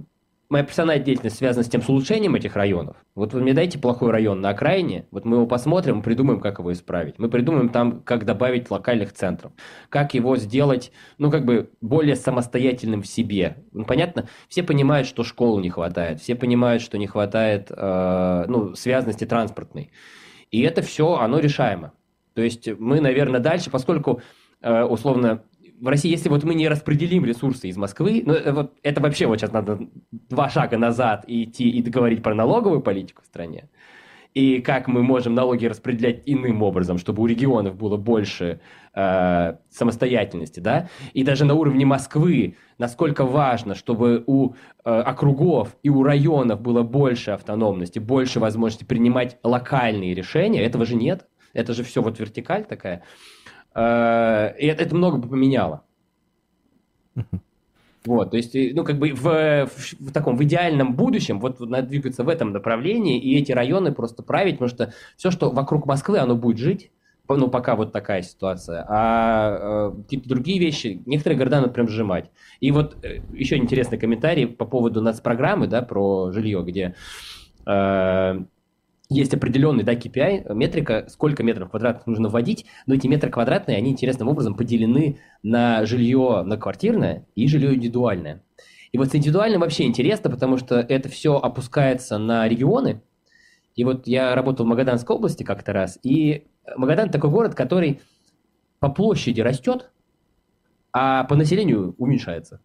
[0.49, 2.95] моя профессиональная деятельность связана с тем, с улучшением этих районов.
[3.15, 6.71] Вот вы мне дайте плохой район на окраине, вот мы его посмотрим, придумаем, как его
[6.71, 7.19] исправить.
[7.19, 9.51] Мы придумаем там, как добавить локальных центров,
[9.89, 13.57] как его сделать, ну, как бы более самостоятельным в себе.
[13.73, 14.27] Ну, понятно?
[14.47, 19.91] Все понимают, что школу не хватает, все понимают, что не хватает, э, ну, связанности транспортной.
[20.51, 21.91] И это все, оно решаемо.
[22.33, 24.21] То есть мы, наверное, дальше, поскольку
[24.62, 25.43] э, условно
[25.79, 29.27] в России, если вот мы не распределим ресурсы из Москвы, ну, э, вот это вообще
[29.27, 29.79] вот сейчас надо
[30.11, 33.69] два шага назад идти и договорить про налоговую политику в стране,
[34.33, 38.59] и как мы можем налоги распределять иным образом, чтобы у регионов было больше
[38.93, 45.89] э, самостоятельности, да, и даже на уровне Москвы, насколько важно, чтобы у э, округов и
[45.89, 51.83] у районов было больше автономности, больше возможности принимать локальные решения, этого же нет, это же
[51.83, 53.03] все вот вертикаль такая.
[53.77, 55.83] Э, и это, это много бы поменяло.
[58.05, 59.23] Вот, то есть, ну, как бы в,
[59.65, 63.51] в, в таком, в идеальном будущем, вот, вот надо двигаться в этом направлении, и эти
[63.51, 66.89] районы просто править, потому что все, что вокруг Москвы, оно будет жить,
[67.27, 72.31] ну, пока вот такая ситуация, а э, какие-то другие вещи, некоторые города надо прям сжимать.
[72.61, 76.95] И вот э, еще интересный комментарий по поводу нацпрограммы, да, про жилье, где
[77.65, 78.39] э,
[79.09, 83.91] есть определенный да, KPI, метрика, сколько метров квадратных нужно вводить, но эти метры квадратные, они
[83.91, 88.43] интересным образом поделены на жилье на квартирное и жилье индивидуальное.
[88.91, 93.01] И вот с индивидуальным вообще интересно, потому что это все опускается на регионы.
[93.75, 98.01] И вот я работал в Магаданской области как-то раз, и Магадан такой город, который
[98.79, 99.91] по площади растет,
[100.91, 102.59] а по населению уменьшается.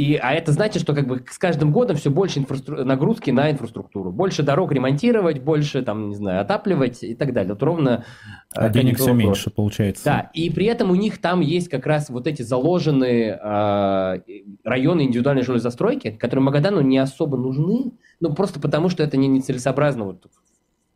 [0.00, 2.86] И, а это значит, что как бы с каждым годом все больше инфраструк...
[2.86, 4.10] нагрузки на инфраструктуру.
[4.10, 7.52] Больше дорог ремонтировать, больше, там, не знаю, отапливать и так далее.
[7.52, 8.06] Вот ровно...
[8.54, 10.02] А э, денег все меньше получается.
[10.02, 14.20] Да, и при этом у них там есть как раз вот эти заложенные э,
[14.64, 19.28] районы индивидуальной жилой застройки, которые Магадану не особо нужны, ну просто потому, что это не
[19.28, 20.24] нецелесообразно вот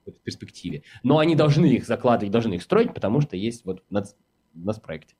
[0.06, 0.82] в перспективе.
[1.02, 4.16] Но они должны их закладывать, должны их строить, потому что есть вот у нас,
[4.54, 5.14] у нас проекте.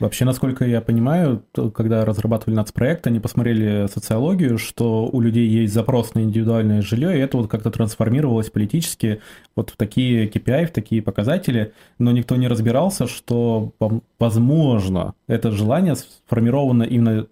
[0.00, 6.14] Вообще, насколько я понимаю, когда разрабатывали нацпроект, они посмотрели социологию, что у людей есть запрос
[6.14, 9.20] на индивидуальное жилье, и это вот как-то трансформировалось политически
[9.54, 13.72] вот в такие KPI, в такие показатели, но никто не разбирался, что,
[14.18, 17.26] возможно, это желание сформировано именно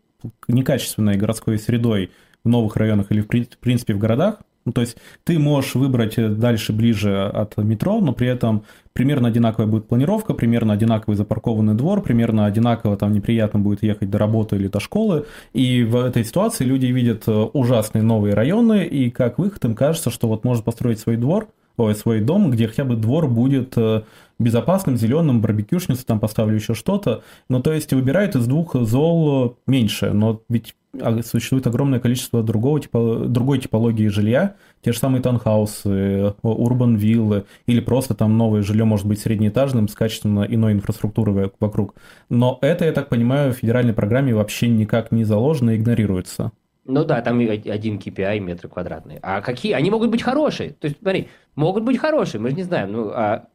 [0.47, 2.11] некачественной городской средой
[2.45, 3.27] в новых районах или, в
[3.59, 8.29] принципе, в городах, ну, то есть ты можешь выбрать дальше, ближе от метро, но при
[8.29, 14.11] этом примерно одинаковая будет планировка, примерно одинаковый запаркованный двор, примерно одинаково там неприятно будет ехать
[14.11, 15.27] до работы или до школы.
[15.53, 20.11] И в этой ситуации люди видят э, ужасные новые районы, и как выход им кажется,
[20.11, 24.03] что вот может построить свой двор, ой, свой дом, где хотя бы двор будет э,
[24.43, 27.23] безопасным, зеленым, барбекюшницу там поставлю еще что-то.
[27.49, 32.79] Ну, то есть выбирают из двух зол меньше, но ведь а, существует огромное количество другого
[32.79, 38.85] типа, другой типологии жилья, те же самые таунхаусы, урбан виллы, или просто там новое жилье
[38.85, 41.95] может быть среднеэтажным с качественно иной инфраструктурой вокруг.
[42.29, 46.53] Но это, я так понимаю, в федеральной программе вообще никак не заложено и игнорируется.
[46.85, 49.21] Ну да, там один KPI метры квадратные.
[49.23, 49.73] А какие?
[49.73, 50.71] Они могут быть хорошие.
[50.71, 52.93] То есть, смотри, могут быть хорошие, мы же не знаем.
[52.93, 53.47] Ну, а,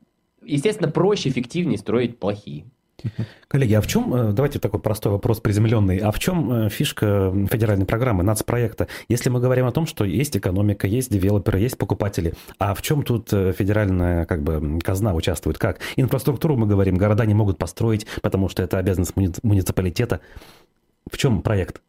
[0.48, 2.66] естественно, проще, эффективнее строить плохие.
[3.48, 7.32] Коллеги, а в чем, э, давайте такой простой вопрос приземленный, а в чем э, фишка
[7.50, 8.88] федеральной программы, нацпроекта?
[9.08, 13.04] Если мы говорим о том, что есть экономика, есть девелоперы, есть покупатели, а в чем
[13.04, 15.58] тут э, федеральная как бы казна участвует?
[15.58, 15.80] Как?
[15.96, 20.20] Инфраструктуру мы говорим, города не могут построить, потому что это обязанность муниципалитета.
[21.10, 21.82] В чем проект?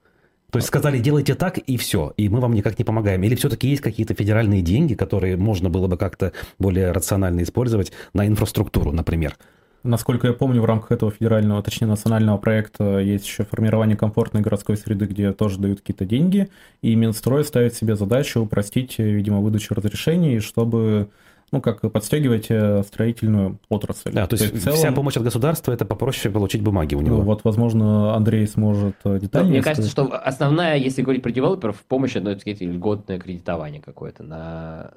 [0.51, 3.23] То есть сказали, делайте так и все, и мы вам никак не помогаем.
[3.23, 8.27] Или все-таки есть какие-то федеральные деньги, которые можно было бы как-то более рационально использовать на
[8.27, 9.37] инфраструктуру, например?
[9.83, 14.79] Насколько я помню, в рамках этого федерального, точнее национального проекта есть еще формирование комфортной городской
[14.79, 16.49] среды, где тоже дают какие-то деньги,
[16.81, 21.11] и Минстрой ставит себе задачу упростить, видимо, выдачу разрешений, чтобы
[21.51, 24.13] ну, как подстегивать э, строительную отрасль.
[24.13, 24.79] Да, то, то есть, есть целом...
[24.79, 27.19] вся помощь от государства– это попроще получить бумаги у него.
[27.19, 31.77] Ну, вот, возможно, Андрей сможет э, детальнее Мне кажется, что основная, если говорить про девелоперов,
[31.89, 34.93] помощь, ну, это сказать, льготное кредитование какое-то на,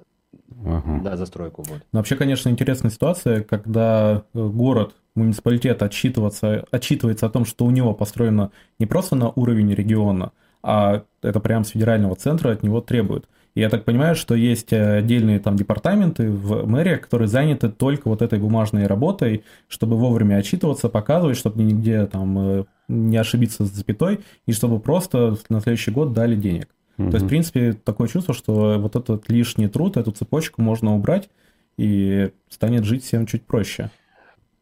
[0.65, 0.91] ага.
[1.03, 1.63] на застройку.
[1.67, 1.81] Вот.
[1.91, 7.71] Но вообще, конечно, интересная ситуация, когда э, город, муниципалитет отчитываться, отчитывается о том, что у
[7.71, 10.31] него построено не просто на уровень региона,
[10.63, 13.27] а это прямо с федерального центра от него требуют.
[13.53, 18.21] Я так понимаю, что есть э, отдельные там департаменты в мэрии, которые заняты только вот
[18.21, 24.21] этой бумажной работой, чтобы вовремя отчитываться, показывать, чтобы нигде там э, не ошибиться с запятой,
[24.45, 26.69] и чтобы просто на следующий год дали денег.
[26.97, 27.09] Mm-hmm.
[27.09, 31.29] То есть, в принципе, такое чувство, что вот этот лишний труд, эту цепочку можно убрать,
[31.77, 33.89] и станет жить всем чуть проще.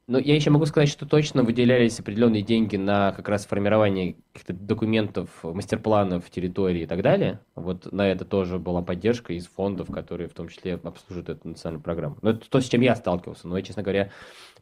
[0.10, 4.54] Ну, я еще могу сказать, что точно выделялись определенные деньги на как раз формирование каких-то
[4.54, 7.42] документов, мастер-планов территории и так далее.
[7.54, 11.84] Вот на это тоже была поддержка из фондов, которые в том числе обслуживают эту национальную
[11.84, 12.18] программу.
[12.24, 13.48] Но это то, с чем я сталкивался.
[13.48, 14.10] Но я, честно говоря,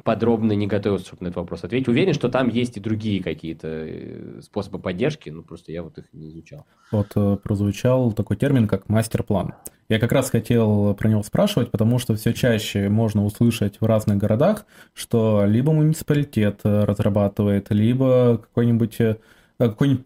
[0.04, 1.88] подробно не готовился, чтобы на этот вопрос ответить.
[1.88, 6.12] Уверен, что там есть и другие какие-то э, способы поддержки, но просто я вот их
[6.12, 6.66] не изучал.
[6.92, 9.54] Вот э, прозвучал такой термин, как мастер-план.
[9.90, 14.18] Я как раз хотел про него спрашивать, потому что все чаще можно услышать в разных
[14.18, 19.18] городах, что либо муниципалитет разрабатывает, либо какой-нибудь э,
[19.58, 20.06] какое-нибудь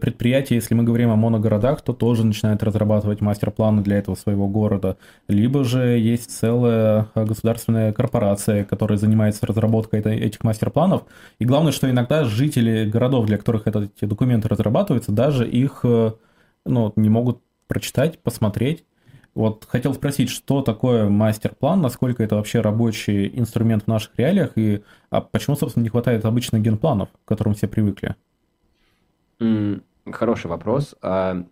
[0.00, 4.96] предприятие, если мы говорим о моногородах, то тоже начинает разрабатывать мастер-планы для этого своего города.
[5.28, 11.04] Либо же есть целая государственная корпорация, которая занимается разработкой этих мастер-планов.
[11.38, 16.12] И главное, что иногда жители городов, для которых эти документы разрабатываются, даже их э,
[16.64, 18.84] ну, не могут прочитать, посмотреть.
[19.38, 24.82] Вот хотел спросить, что такое мастер-план, насколько это вообще рабочий инструмент в наших реалиях, и
[25.10, 28.16] а почему, собственно, не хватает обычных генпланов, к которым все привыкли?
[30.10, 30.96] Хороший вопрос.
[31.02, 31.44] А,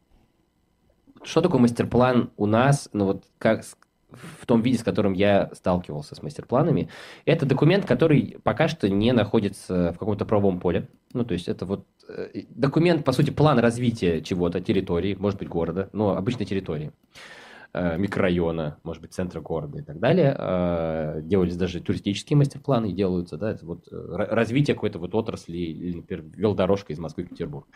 [1.23, 2.89] что такое мастер-план у нас?
[2.93, 3.63] Ну вот как
[4.11, 6.89] в том виде, с которым я сталкивался с мастер-планами,
[7.25, 10.89] это документ, который пока что не находится в каком-то правовом поле.
[11.13, 15.49] Ну, то есть это вот э, документ, по сути, план развития чего-то, территории, может быть,
[15.49, 16.91] города, но обычной территории.
[17.73, 20.35] Э, микрорайона, может быть, центра города и так далее.
[20.39, 25.97] Э, делались даже туристические мастер-планы, делаются, да, это вот э, развитие какой-то вот отрасли, или,
[25.97, 27.67] например, велодорожка из Москвы в Петербург.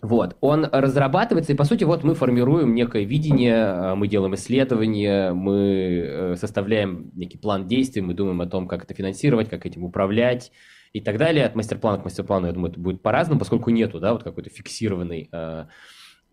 [0.00, 6.34] Вот, он разрабатывается, и по сути вот мы формируем некое видение, мы делаем исследования, мы
[6.36, 10.50] составляем некий план действий, мы думаем о том, как это финансировать, как этим управлять
[10.92, 11.46] и так далее.
[11.46, 15.30] От мастер-плана к мастер-плану, я думаю, это будет по-разному, поскольку нету, да, вот какой-то фиксированной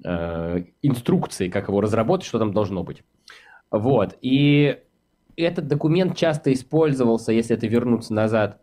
[0.04, 3.04] э, инструкции, как его разработать, что там должно быть.
[3.72, 4.18] Вот.
[4.22, 4.80] И
[5.36, 8.62] этот документ часто использовался, если это вернуться назад,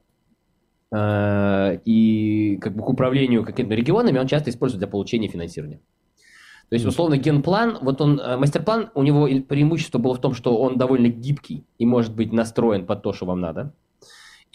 [0.92, 5.80] э, и как бы к управлению какими-то регионами, он часто используется для получения финансирования.
[6.68, 10.58] То есть, условно, генплан, вот он, э, мастер-план, у него преимущество было в том, что
[10.58, 13.72] он довольно гибкий и может быть настроен под то, что вам надо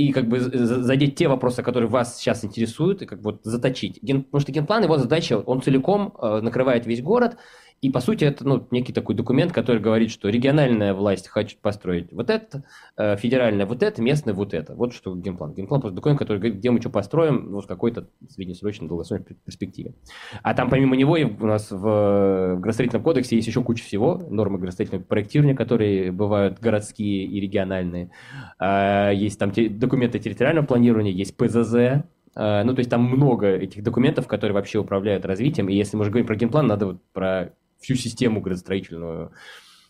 [0.02, 4.00] и как бы задеть те вопросы, которые вас сейчас интересуют, и как бы заточить.
[4.02, 7.38] Ген, потому что генплан, его задача, он целиком э, накрывает весь город,
[7.82, 12.14] и, по сути, это ну, некий такой документ, который говорит, что региональная власть хочет построить
[12.14, 12.64] вот это,
[12.96, 14.76] э, федеральная вот это, местная вот это.
[14.76, 15.54] Вот что генплан.
[15.54, 19.96] Генплан просто документ, который говорит, где мы что построим ну, в какой-то среднесрочной, долгосрочной перспективе.
[20.44, 24.22] А там помимо него у нас в градостроительном кодексе есть еще куча всего.
[24.30, 28.12] Нормы градостроительного проектирования, которые бывают городские и региональные.
[28.60, 32.04] А, есть там документы территориального планирования, есть ПЗЗ,
[32.36, 35.68] а, ну, то есть там много этих документов, которые вообще управляют развитием.
[35.68, 39.32] И если мы уже говорим про генплан, надо вот про всю систему градостроительную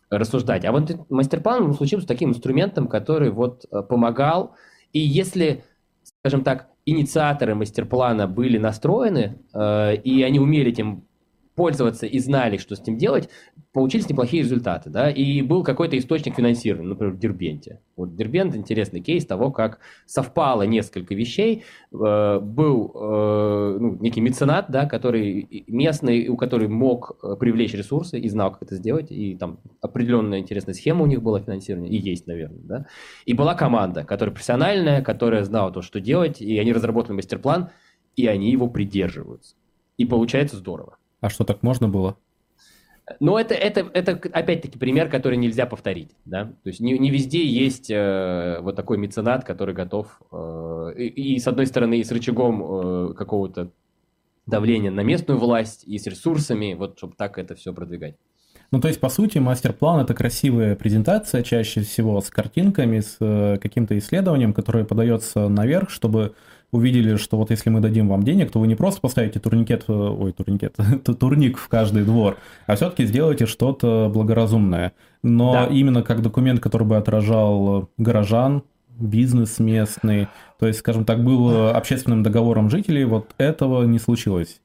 [0.10, 0.66] рассуждать.
[0.66, 4.56] А вот мастер-план случился таким инструментом, который вот э, помогал.
[4.92, 5.64] И если,
[6.04, 11.06] скажем так, инициаторы мастер-плана были настроены, э, и они умели этим
[11.62, 13.30] пользоваться и знали, что с ним делать,
[13.72, 17.82] получились неплохие результаты, да, и был какой-то источник финансирования, например, в Дербенте.
[17.96, 21.64] Вот Дербент интересный кейс того, как совпало несколько вещей.
[21.94, 28.20] Э, был э, ну, некий меценат, да, который местный, у которого мог э, привлечь ресурсы
[28.20, 31.98] и знал, как это сделать, и там определенная интересная схема у них была финансирования, и
[31.98, 32.86] есть, наверное, да.
[33.28, 37.70] И была команда, которая профессиональная, которая знала то, что делать, и они разработали мастер-план,
[38.16, 39.56] и они его придерживаются.
[39.98, 40.98] И получается здорово.
[41.22, 42.18] А что, так можно было?
[43.20, 46.16] Но это, это, это опять-таки пример, который нельзя повторить.
[46.26, 46.46] Да?
[46.46, 51.40] То есть не, не везде есть э, вот такой меценат, который готов э, и, и,
[51.40, 53.72] с одной стороны, и с рычагом э, какого-то
[54.46, 58.16] давления на местную власть, и с ресурсами, вот чтобы так это все продвигать.
[58.72, 63.58] Ну, то есть, по сути, мастер-план– это красивая презентация, чаще всего с картинками, с э,
[63.62, 66.36] каким-то исследованием, которое подается наверх, чтобы
[66.72, 69.92] увидели, что вот если мы дадим вам денег, то вы не просто поставите турникет, э,
[69.92, 70.78] ой, турникет,
[71.20, 74.94] турник в каждый двор, а все-таки сделаете что-то благоразумное.
[75.22, 75.66] Но да.
[75.66, 78.64] именно как документ, который бы отражал горожан,
[78.98, 84.62] бизнес местный, то есть, скажем так, был общественным договором жителей, вот этого не случилось.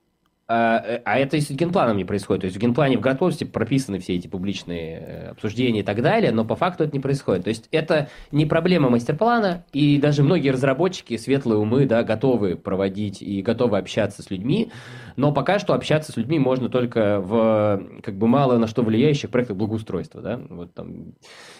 [0.48, 2.42] А, э, а это с генпланом не происходит.
[2.42, 6.30] То есть в генплане в готовности прописаны все эти публичные э, обсуждения и так далее,
[6.30, 7.44] но по факту это не происходит.
[7.44, 13.22] То есть это не проблема мастер-плана, и даже многие разработчики, светлые умы, да, готовы проводить
[13.22, 14.70] и готовы общаться с людьми,
[15.16, 19.30] но пока что общаться с людьми можно только в как бы мало на что влияющих
[19.30, 20.22] проектах благоустройства.
[20.22, 20.40] Да?
[20.48, 21.14] Вот там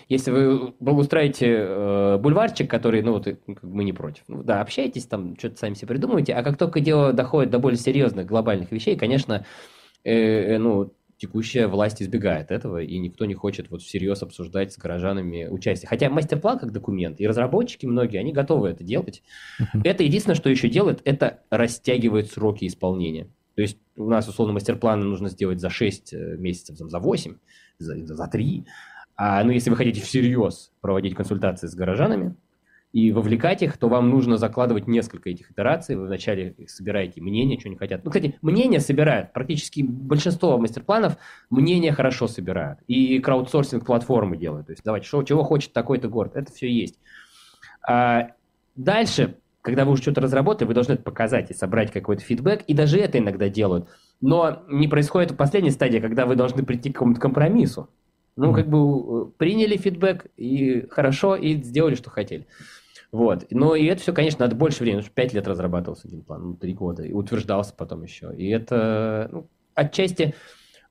[0.09, 3.27] если вы благоустраиваете э, бульварчик, который, ну вот
[3.63, 7.13] мы не против, ну, да, общайтесь там, что-то сами себе придумывайте, а как только дело
[7.13, 9.45] доходит до более серьезных глобальных вещей, конечно,
[10.05, 14.79] э, э, ну, текущая власть избегает этого, и никто не хочет вот всерьез обсуждать с
[14.79, 15.89] горожанами участие.
[15.89, 19.23] Хотя мастер-план как документ, и разработчики многие, они готовы это делать.
[19.83, 23.29] Это единственное, что еще делает, это растягивает сроки исполнения.
[23.55, 27.37] То есть у нас, условно, мастер-планы нужно сделать за 6 э, месяцев, за 8,
[27.79, 28.67] за, за 3.
[29.17, 32.37] А, ну, если вы хотите всерьез проводить консультации с горожанами
[32.97, 35.97] и вовлекать их, то вам нужно закладывать несколько этих итераций.
[35.97, 38.03] Вы вначале собираете мнение, что они хотят.
[38.03, 39.35] Ну, кстати, мнение собирают.
[39.35, 41.19] Практически большинство мастер-планов
[41.51, 42.79] мнение хорошо собирают.
[42.87, 44.69] И краудсорсинг платформы делают.
[44.69, 46.37] То есть, давайте, что, чего хочет такой-то город.
[46.37, 46.99] Это все есть.
[47.87, 48.29] А
[48.77, 52.63] дальше, когда вы уже что-то разработали, вы должны это показать и собрать какой-то фидбэк.
[52.63, 53.91] И даже это иногда делают.
[54.23, 57.91] Но не происходит в последней стадии, когда вы должны прийти к какому-то компромиссу.
[58.37, 62.47] Ну, как бы э, приняли фидбэк и хорошо, и сделали, что хотели.
[63.13, 63.47] Вот.
[63.51, 66.55] Но и это все, конечно, надо больше времени, потому 5 лет разрабатывался один план, ну,
[66.55, 68.35] 3 года, и утверждался потом еще.
[68.37, 70.35] И это, ну, отчасти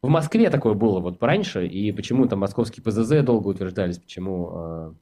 [0.01, 4.93] в Москве такое было вот раньше, и почему там московские ПЗЗ долго утверждались, почему э,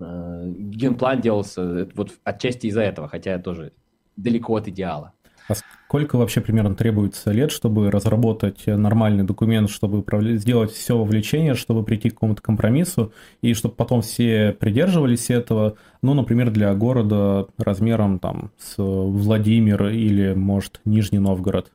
[0.00, 3.72] э, генплан делался, вот отчасти из-за этого, хотя тоже
[4.16, 5.14] далеко от идеала.
[5.50, 10.04] А сколько вообще примерно требуется лет, чтобы разработать нормальный документ, чтобы
[10.38, 16.14] сделать все вовлечение, чтобы прийти к какому-то компромиссу, и чтобы потом все придерживались этого, ну,
[16.14, 21.72] например, для города размером там с Владимир или, может, Нижний Новгород?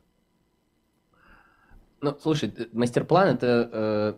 [2.00, 3.68] Ну, слушай, мастер-план это...
[3.70, 4.14] Э,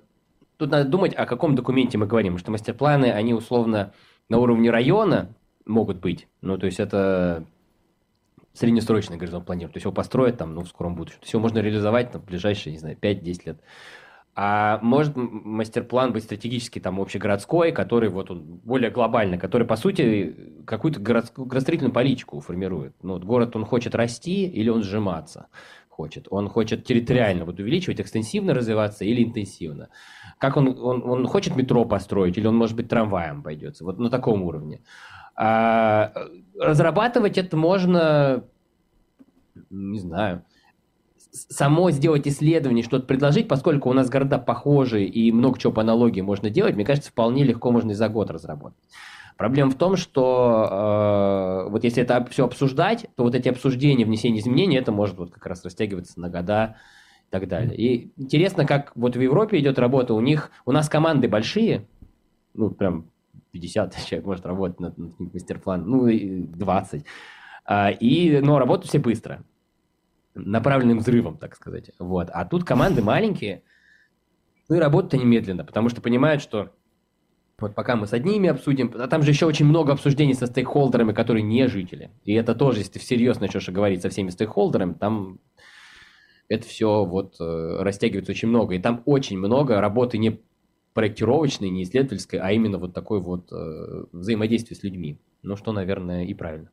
[0.57, 3.93] тут надо думать, о каком документе мы говорим, что мастер-планы, они условно
[4.29, 5.35] на уровне района
[5.67, 6.29] могут быть.
[6.43, 7.45] Ну, то есть это
[8.59, 9.73] среднесрочный горизонт планирования.
[9.73, 11.19] То есть его построят там, ну, в скором будущем.
[11.21, 13.61] То есть его можно реализовать там, в ближайшие, не знаю, 5-10 лет.
[14.41, 20.63] А может мастер-план быть стратегически там общегородской, который вот он более глобальный, который по сути
[20.65, 22.95] какую-то городскую, градостроительную политику формирует.
[23.03, 25.49] Ну, вот город он хочет расти или он сжиматься
[25.99, 26.29] хочет?
[26.31, 29.89] Он хочет территориально вот увеличивать, экстенсивно развиваться или интенсивно?
[30.39, 33.85] Как он, он, он хочет метро построить или он, может быть, трамваем пойдется?
[33.85, 34.81] Вот на таком уровне.
[35.41, 36.13] А,
[36.59, 38.43] разрабатывать это можно,
[39.71, 40.43] не знаю,
[41.31, 46.23] само сделать исследование, что-то предложить, поскольку у нас города похожи и много чего по аналогии
[46.23, 48.79] можно делать, мне кажется, вполне легко можно и за год разработать.
[49.37, 54.41] Проблема в том, что э, вот если это все обсуждать, то вот эти обсуждения, внесение
[54.41, 56.75] изменений, это может вот как раз растягиваться на года
[57.29, 57.77] и так далее.
[57.77, 61.87] И интересно, как вот в Европе идет работа, у них, у нас команды большие,
[62.55, 63.07] ну, прям
[63.53, 67.05] 50 человек может работать над, над мастер-планом, ну, 20.
[67.65, 69.45] А, и, но работают все быстро,
[70.35, 71.91] направленным взрывом, так сказать.
[71.99, 72.31] Вот.
[72.33, 73.63] А тут команды маленькие,
[74.69, 76.73] ну и работают они медленно, потому что понимают, что
[77.61, 81.13] вот пока мы с одними обсудим, а там же еще очень много обсуждений со стейкхолдерами,
[81.13, 82.11] которые не жители.
[82.25, 85.41] И это тоже, если ты всерьез начнешь говорить со всеми стейкхолдерами, там
[86.49, 88.75] это все вот э, растягивается очень много.
[88.75, 90.41] И там очень много работы не
[90.99, 95.21] проектировочной, не исследовательской, а именно вот такой вот э, взаимодействие с людьми.
[95.45, 96.73] Ну, что, наверное, и правильно.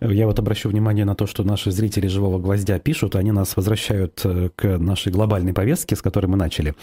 [0.00, 4.20] Я вот обращу внимание на то, что наши зрители «Живого гвоздя» пишут, они нас возвращают
[4.24, 6.74] э, к нашей глобальной повестке, с которой мы начали.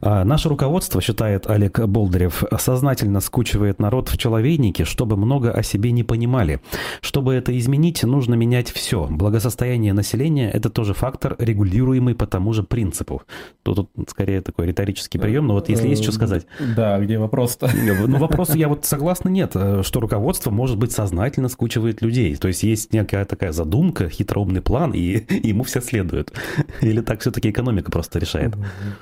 [0.00, 5.90] А, наше руководство, считает Олег Болдырев, сознательно скучивает народ в человейнике, чтобы много о себе
[5.90, 6.60] не понимали.
[7.00, 9.08] Чтобы это изменить, нужно менять все.
[9.10, 13.22] Благосостояние населения– это тоже фактор, регулируемый по тому же принципу.
[13.64, 16.46] Тут, тут скорее такой риторический прием, но вот если есть что сказать.
[16.76, 17.68] Да, где вопрос-то?
[18.06, 22.36] Ну, вопрос я вот согласна, нет, э, что руководство может быть сознательно скучивает накручивает людей.
[22.36, 26.32] То есть есть некая такая задумка, хитроумный план, и ему все следует.
[26.82, 28.54] Или так все-таки экономика просто решает?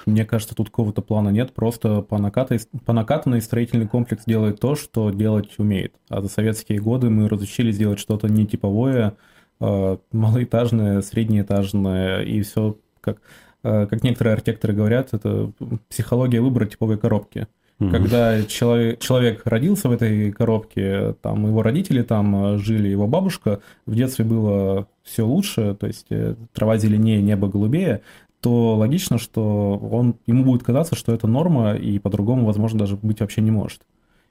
[0.06, 4.74] Мне кажется, тут какого-то плана нет, просто по, накатой, по накатанной строительный комплекс делает то,
[4.74, 5.94] что делать умеет.
[6.08, 9.14] А за советские годы мы разучились делать что-то не типовое,
[9.60, 13.20] а малоэтажное, среднеэтажное, и все как
[13.62, 15.52] как некоторые архитекторы говорят, это
[15.90, 17.46] психология выбора типовой коробки.
[17.80, 17.90] Mm-hmm.
[17.90, 23.94] Когда человек, человек родился в этой коробке, там его родители там жили, его бабушка, в
[23.94, 26.06] детстве было все лучше, то есть
[26.52, 28.02] трава зеленее, небо голубее,
[28.40, 33.20] то логично, что он, ему будет казаться, что это норма, и по-другому, возможно, даже быть
[33.20, 33.82] вообще не может.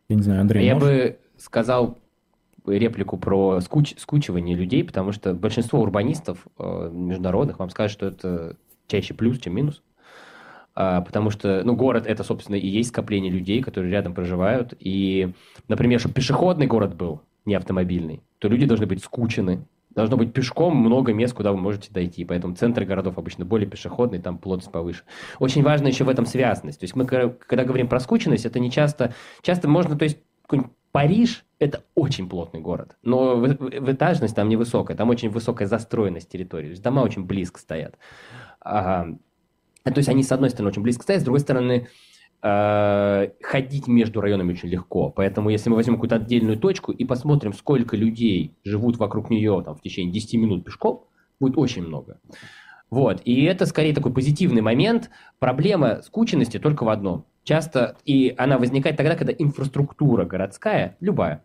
[0.09, 0.89] Я не знаю, Андрей, Я может?
[0.89, 1.97] бы сказал
[2.65, 8.55] реплику про скуч, скучивание людей, потому что большинство урбанистов э, международных вам скажут, что это
[8.87, 9.81] чаще плюс, чем минус.
[10.75, 14.73] А, потому что, ну, город это, собственно, и есть скопление людей, которые рядом проживают.
[14.79, 15.33] И,
[15.67, 19.65] например, чтобы пешеходный город был, не автомобильный, то люди должны быть скучены,
[19.95, 22.23] должно быть пешком много мест, куда вы можете дойти.
[22.25, 25.03] Поэтому центры городов обычно более пешеходные, там плотность повыше.
[25.39, 26.79] Очень важно еще в этом связанность.
[26.79, 29.13] То есть мы, когда говорим про скученность, это не часто...
[29.41, 30.19] Часто можно, то есть
[30.91, 36.29] Париж– это очень плотный город, но в, в этажность там невысокая, там очень высокая застроенность
[36.29, 37.97] территории, то есть дома очень близко стоят.
[38.59, 39.07] А,
[39.83, 41.87] то есть они, с одной стороны, очень близко стоят, с другой стороны,
[42.41, 45.09] Э, ходить между районами очень легко.
[45.09, 49.75] Поэтому если мы возьмем какую-то отдельную точку и посмотрим, сколько людей живут вокруг нее там,
[49.75, 51.03] в течение 10 минут пешком,
[51.41, 52.19] будет очень много.
[52.89, 53.21] Вот.
[53.25, 55.09] И это скорее такой позитивный момент.
[55.39, 57.25] Проблема скученности только в одном.
[57.43, 61.43] Часто, и она возникает тогда, когда инфраструктура городская, любая,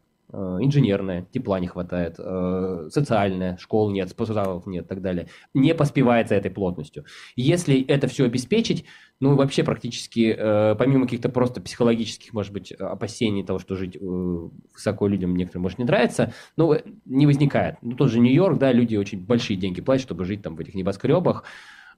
[0.61, 6.35] инженерная, тепла не хватает, э, социальная, школ нет, спортзалов нет и так далее, не поспевается
[6.35, 7.05] этой плотностью.
[7.37, 8.85] Если это все обеспечить,
[9.21, 15.07] ну, вообще практически, э, помимо каких-то просто психологических, может быть, опасений того, что жить высоко
[15.07, 17.77] людям некоторым может не нравится, ну, не возникает.
[17.83, 20.75] Ну, тот же Нью-Йорк, да, люди очень большие деньги платят, чтобы жить там в этих
[20.75, 21.45] небоскребах,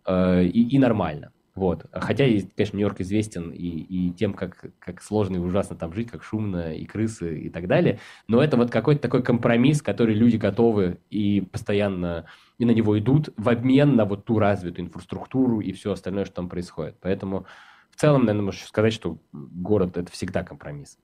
[0.08, 1.32] и, и нормально.
[1.56, 1.86] Вот.
[1.90, 6.22] Хотя, конечно, Нью-Йорк известен и, и тем, как, как сложно и ужасно там жить, как
[6.22, 7.98] шумно, и крысы, и так далее.
[8.28, 12.26] Но это вот какой-то такой компромисс, который люди готовы и постоянно
[12.58, 16.34] и на него идут в обмен на вот ту развитую инфраструктуру и все остальное, что
[16.34, 16.96] там происходит.
[17.00, 17.46] Поэтому
[17.90, 20.98] в целом, наверное, можно сказать, что город– это всегда компромисс.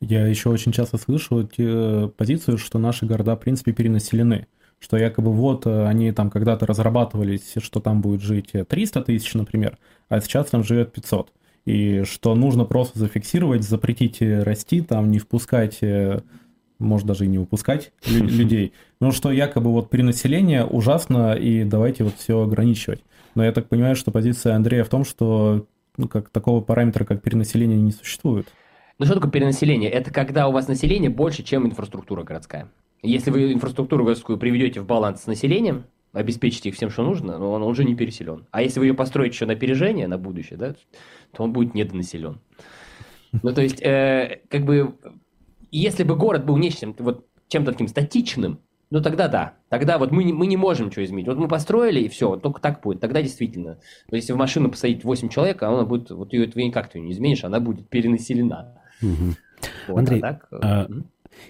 [0.00, 4.48] Я еще очень часто слышу э, позицию, что наши города, в принципе, перенаселены
[4.78, 9.78] что якобы вот э, они там когда-то разрабатывались, что там будет жить 300 тысяч, например,
[10.08, 11.32] а сейчас там живет 500.
[11.64, 16.20] И что нужно просто зафиксировать, запретить э, расти, там не впускать, э,
[16.78, 18.72] может даже и не выпускать людей.
[19.00, 23.02] Ну что якобы вот перенаселение ужасно, и давайте вот все ограничивать.
[23.34, 25.66] Но я так понимаю, что позиция Андрея в том, что
[25.98, 28.46] ну, как такого параметра, как перенаселение, не существует.
[28.98, 29.90] Ну что такое перенаселение?
[29.90, 32.68] Это когда у вас население больше, чем инфраструктура городская.
[33.02, 37.52] Если вы инфраструктуру городскую приведете в баланс с населением, обеспечите их всем, что нужно, но
[37.52, 38.46] он уже не переселен.
[38.50, 40.74] А если вы ее построите еще на опережение, на будущее, да,
[41.32, 42.40] то он будет недонаселен.
[43.42, 44.96] Ну, то есть, э, как бы,
[45.70, 50.24] если бы город был нечем, вот чем-то таким статичным, ну тогда да, тогда вот мы
[50.24, 51.26] не, мы не можем ничего изменить.
[51.26, 53.00] Вот мы построили и все, вот только так будет.
[53.00, 53.78] Тогда действительно,
[54.10, 57.12] но если в машину посадить 8 человек, она будет, вот ее ты никак ты не
[57.12, 58.80] изменишь, она будет перенаселена.
[59.02, 59.34] Угу.
[59.88, 60.88] Вот, Андрей, а так, а,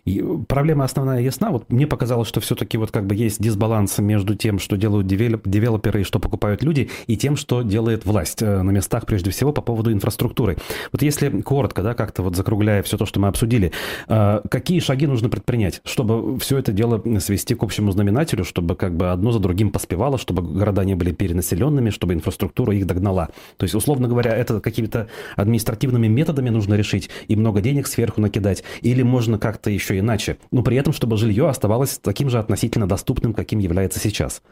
[0.05, 1.51] и проблема основная ясна.
[1.51, 6.01] Вот мне показалось, что все-таки вот как бы есть дисбаланс между тем, что делают девелоперы
[6.01, 9.63] и что покупают люди, и тем, что делает власть э, на местах, прежде всего, по
[9.63, 10.57] поводу инфраструктуры.
[10.93, 13.73] Вот если коротко, да, как-то вот закругляя все то, что мы обсудили,
[14.09, 18.97] э, какие шаги нужно предпринять, чтобы все это дело свести к общему знаменателю, чтобы как
[18.97, 23.29] бы одно за другим поспевало, чтобы города не были перенаселенными, чтобы инфраструктура их догнала.
[23.57, 28.65] То есть, условно говоря, это какими-то административными методами нужно решить и много денег сверху накидать,
[28.83, 33.33] или можно как-то еще иначе, но при этом, чтобы жилье оставалось таким же относительно доступным,
[33.33, 34.43] каким является сейчас.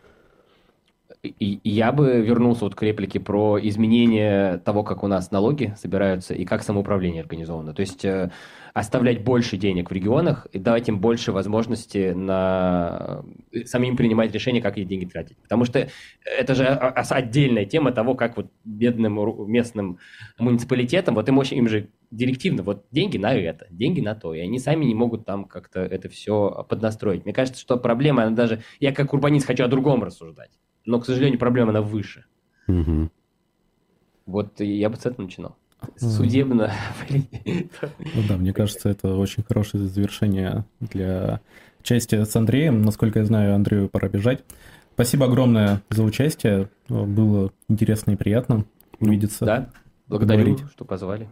[1.26, 6.34] И я бы вернулся вот к реплике про изменение того, как у нас налоги собираются
[6.34, 7.74] и как самоуправление организовано.
[7.74, 8.30] То есть э,
[8.76, 14.60] оставлять больше денег в регионах и давать им больше возможности на э, самим принимать решения,
[14.60, 15.38] как эти деньги тратить.
[15.38, 15.88] Потому что
[16.24, 19.18] это же отдельная тема того, как вот бедным
[19.50, 19.98] местным
[20.38, 24.40] муниципалитетам, вот им, очень, им же директивно, вот деньги на это, деньги на то, и
[24.40, 27.24] они сами не могут там как-то это все поднастроить.
[27.24, 30.50] Мне кажется, что проблема, она даже, я как урбанист хочу о другом рассуждать,
[30.86, 32.24] но, к сожалению, проблема, она выше.
[32.68, 33.10] Угу.
[34.26, 35.56] Вот я бы с этого начинал
[35.96, 36.72] судебно.
[38.14, 41.40] Ну да, мне кажется, это очень хорошее завершение для
[41.82, 42.82] части с Андреем.
[42.82, 44.44] Насколько я знаю, Андрею пора бежать.
[44.94, 46.70] Спасибо огромное за участие.
[46.88, 48.64] Было интересно и приятно
[48.98, 49.44] увидеться.
[49.44, 49.70] Да,
[50.08, 50.72] благодарю, поговорить.
[50.72, 51.28] что позвали.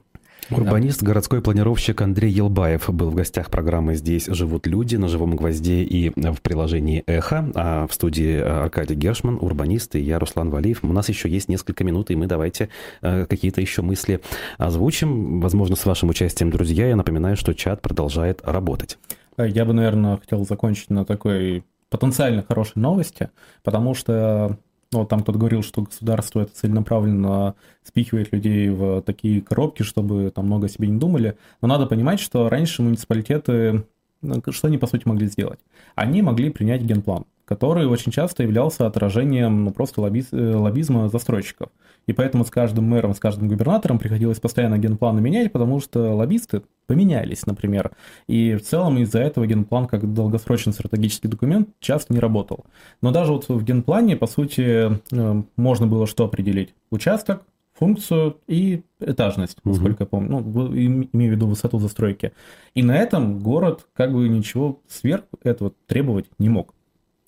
[0.51, 5.82] Урбанист, городской планировщик Андрей Елбаев был в гостях программы «Здесь живут люди» на «Живом гвозде»
[5.82, 7.51] и в приложении «Эхо».
[7.55, 10.80] А в студии Аркадий Гершман, урбанист, и я, Руслан Валиев.
[10.82, 12.68] У нас еще есть несколько минут, и мы давайте
[13.01, 14.20] э, какие-то еще мысли
[14.59, 15.40] озвучим.
[15.40, 16.88] Возможно, с вашим участием, друзья.
[16.88, 18.99] Я напоминаю, что чат продолжает работать.
[19.38, 23.30] Я бы, наверное, хотел закончить на такой потенциально хорошей новости,
[23.62, 24.59] потому что
[24.95, 30.47] Ну, там кто-то говорил, что государство это целенаправленно спихивает людей в такие коробки, чтобы там
[30.47, 31.36] много о себе не думали.
[31.61, 33.84] Но надо понимать, что раньше муниципалитеты,
[34.22, 35.59] ну, что они, по сути, могли сделать?
[35.97, 41.70] Они могли принять генплан который очень часто являлся отражением ну, просто лобби, э, лоббизма застройщиков.
[42.07, 46.62] И поэтому с каждым мэром, с каждым губернатором приходилось постоянно генпланы менять, потому что лоббисты
[46.86, 47.92] поменялись, например.
[48.26, 52.64] И в целом из-за этого генплан как долгосрочный стратегический документ часто не работал.
[53.01, 56.74] Но даже вот в генплане, по сути, э, можно было что определить?
[56.90, 57.42] Участок,
[57.74, 60.03] функцию и этажность, насколько угу.
[60.03, 62.32] я помню, ну, имею в виду высоту застройки.
[62.74, 66.74] И на этом город как бы ничего сверх этого требовать не мог.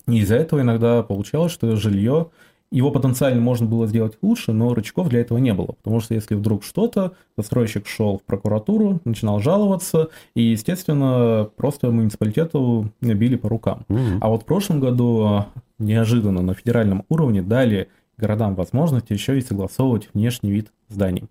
[0.09, 2.31] И из-за этого иногда получалось, что жилье,
[2.71, 5.69] его потенциально можно было сделать лучше, но рычагов для этого не было.
[5.83, 12.91] Потому что если вдруг что-то, застройщик шел в прокуратуру, начинал жаловаться, и, естественно, просто муниципалитету
[13.01, 13.85] били по рукам.
[13.89, 14.19] Mm-hmm.
[14.21, 15.45] А вот в прошлом году
[15.79, 21.29] неожиданно на федеральном уровне дали городам возможность еще и согласовывать внешний вид зданий.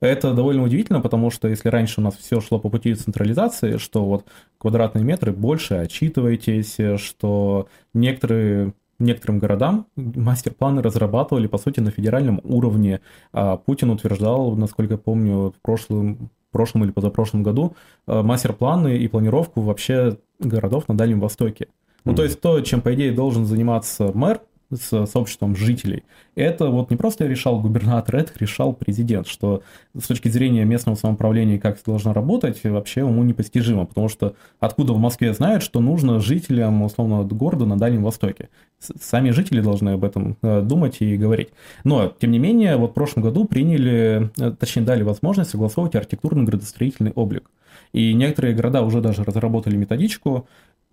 [0.00, 4.04] Это довольно удивительно, потому что если раньше у нас все шло по пути централизации, что
[4.04, 4.26] вот
[4.58, 13.00] квадратные метры больше отчитываетесь, что некоторые некоторым городам мастер-планы разрабатывали, по сути, на федеральном уровне.
[13.32, 17.76] А Путин утверждал, насколько я помню, в прошлом, прошлом или позапрошлом году
[18.06, 21.68] а, мастер-планы и планировку вообще городов на Дальнем Востоке.
[22.04, 24.40] Ну, то есть то, чем, по идее, должен заниматься мэр,
[24.72, 26.04] с сообществом жителей.
[26.34, 29.62] Это вот не просто решал губернатор, это решал президент, что
[29.98, 34.92] с точки зрения местного самоуправления, как это должно работать, вообще уму непостижимо, потому что откуда
[34.92, 38.50] в Москве знают, что нужно жителям, условно, города на Дальнем Востоке.
[38.78, 41.48] Сами жители должны об этом э, думать и говорить.
[41.84, 47.12] Но, тем не менее, вот в прошлом году приняли, э, точнее, дали возможность согласовывать архитектурно-градостроительный
[47.12, 47.50] облик.
[47.92, 50.46] И некоторые города уже даже разработали методичку,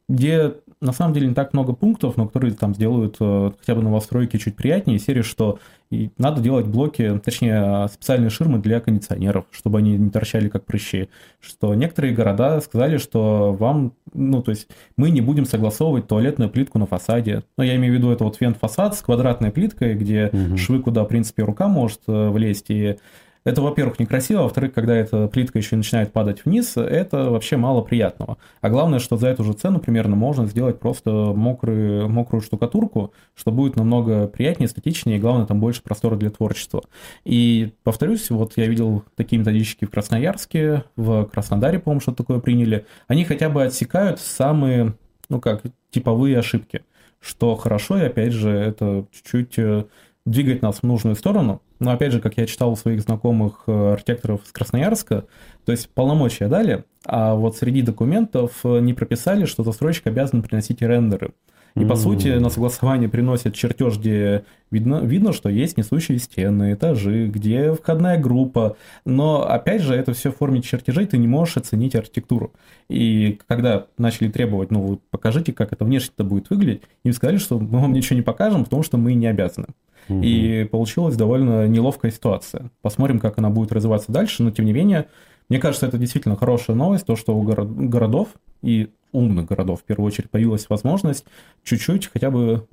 [0.08, 3.82] где на самом деле не так много пунктов, но которые там сделают э, хотя бы
[3.82, 5.60] новостройки чуть приятнее, серии, что
[5.92, 11.10] и надо делать блоки, точнее, специальные ширмы для кондиционеров, чтобы они не торчали как прыщи.
[11.40, 16.80] Что некоторые города сказали, что вам, ну, то есть мы не будем согласовывать туалетную плитку
[16.80, 17.44] на фасаде.
[17.58, 20.58] Но я имею в виду это вот фен-фасад с квадратной плиткой, где угу.
[20.58, 22.98] швы, куда, в принципе, рука может э, влезть, и
[23.46, 27.82] это, во-первых, некрасиво, а во-вторых, когда эта плитка еще начинает падать вниз, это вообще мало
[27.82, 28.38] приятного.
[28.60, 33.52] А главное, что за эту же цену примерно можно сделать просто мокрый, мокрую штукатурку, что
[33.52, 36.84] будет намного приятнее, эстетичнее, и главное, там больше простора для творчества.
[37.24, 42.88] И, повторюсь, вот я видел такие методички в Красноярске, в Краснодаре, по-моему, что такое приняли.
[43.08, 44.96] Они хотя бы отсекают самые,
[45.30, 46.82] ну как, типовые ошибки
[47.26, 49.86] что хорошо, и опять же, это чуть-чуть э,
[50.26, 51.62] двигает нас в нужную сторону.
[51.80, 55.26] Но опять же, как я читал у своих знакомых э, архитекторов с Красноярска,
[55.66, 60.82] то есть полномочия дали, а вот среди документов э, не прописали, что застройщик обязан приносить
[60.82, 61.32] рендеры.
[61.76, 67.28] И по сути на согласование приносят чертеж, где видно, видно, что есть несущие стены, этажи,
[67.28, 68.78] где входная группа.
[69.04, 72.54] Но опять же, это все в форме чертежей, ты не можешь оценить архитектуру.
[72.90, 77.82] И когда начали требовать, ну покажите, как это внешне-то будет выглядеть, им сказали, что мы
[77.82, 79.68] вам ничего не покажем, потому что мы не обязаны.
[80.10, 80.22] Угу.
[80.22, 82.72] И получилась довольно неловкая ситуация.
[82.82, 85.08] Посмотрим, как она будет развиваться дальше, но тем не менее,
[85.50, 88.30] мне кажется, это действительно хорошая новость, то, что у городов
[88.62, 91.26] и умных городов в первую очередь появилась возможность
[91.64, 92.68] чуть-чуть хотя бы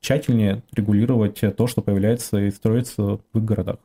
[0.00, 3.76] тщательнее регулировать то, что появляется и строится в их городах.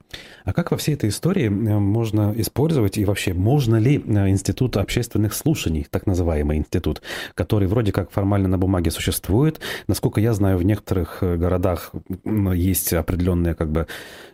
[0.45, 4.77] А как во всей этой истории э, можно использовать и вообще можно ли э, институт
[4.77, 7.01] общественных слушаний, так называемый институт,
[7.33, 11.91] который вроде как формально на бумаге существует, насколько я знаю, в некоторых э, городах
[12.23, 13.87] есть определенная как бы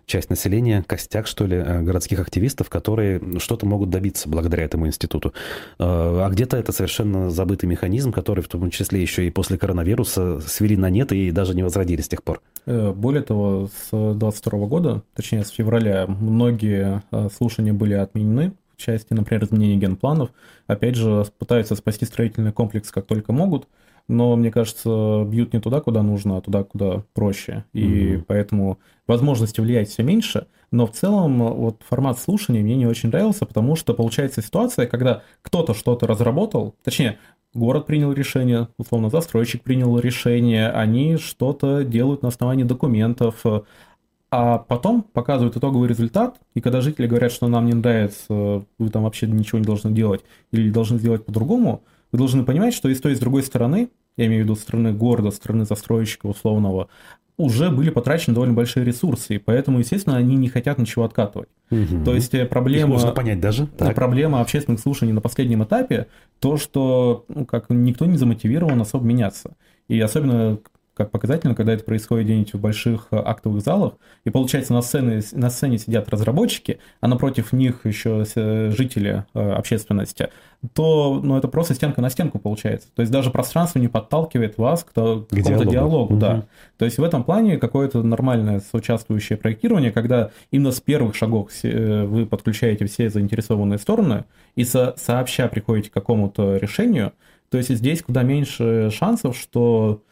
[0.06, 5.34] часть населения, костяк, что ли, городских активистов, которые что-то могут добиться благодаря этому институту.
[5.80, 10.76] А где-то это совершенно забытый механизм, который в том числе еще и после коронавируса свели
[10.76, 12.42] на нет и даже не возродили с тех пор.
[12.66, 18.82] Э, более того, с 2022 года, точнее с февраля, многие э, слушания были отменены в
[18.82, 20.30] части, например, изменения генпланов.
[20.68, 23.68] Опять же, пытаются спасти строительный комплекс как только могут,
[24.08, 27.64] но, мне кажется, бьют не туда, куда нужно, а туда, куда проще.
[27.72, 28.26] И mm-hmm.
[28.28, 30.48] поэтому возможности влиять все меньше.
[30.72, 35.24] Но в целом вот формат слушания мне не очень нравился, потому что получается ситуация, когда
[35.42, 37.20] кто-то что-то разработал, точнее,
[37.54, 43.44] город принял решение, условно, застройщик принял решение, они что-то делают на основании документов,
[44.34, 49.04] а потом показывают итоговый результат, и когда жители говорят, что нам не нравится, вы там
[49.04, 51.84] вообще ничего не должны делать или должны сделать по-другому,
[52.14, 54.56] вы должны понимать, что и с той, и с другой стороны, я имею в виду
[54.56, 56.88] стороны города, стороны застройщика условного,
[57.42, 61.50] уже были потрачены довольно большие ресурсы, и поэтому, естественно, они не хотят ничего откатывать.
[61.70, 62.04] Угу.
[62.06, 62.90] То есть э, проблема...
[62.90, 63.68] Их можно понять даже.
[63.68, 63.96] Так.
[63.96, 66.08] Проблема общественных слушаний на последнем этапе,
[66.40, 69.56] то, что ну, как никто не замотивирован особо меняться.
[69.88, 70.60] И особенно
[71.02, 73.94] как показательно, когда это происходит где-нибудь в больших э, актовых залах,
[74.24, 79.52] и получается на сцене, на сцене сидят разработчики, а напротив них еще э, жители э,
[79.52, 80.30] общественности,
[80.74, 82.90] то ну, это просто стенка на стенку получается.
[82.94, 85.72] То есть даже пространство не подталкивает вас к, к какому-то диалогу.
[85.72, 86.22] диалогу угу.
[86.22, 86.44] да.
[86.78, 92.28] То есть в этом плане какое-то нормальное соучаствующее проектирование, когда именно с первых шагов вы
[92.28, 94.26] подключаете все заинтересованные стороны
[94.56, 97.14] и со сообща приходите к какому-то решению,
[97.50, 100.04] то есть здесь куда меньше шансов, что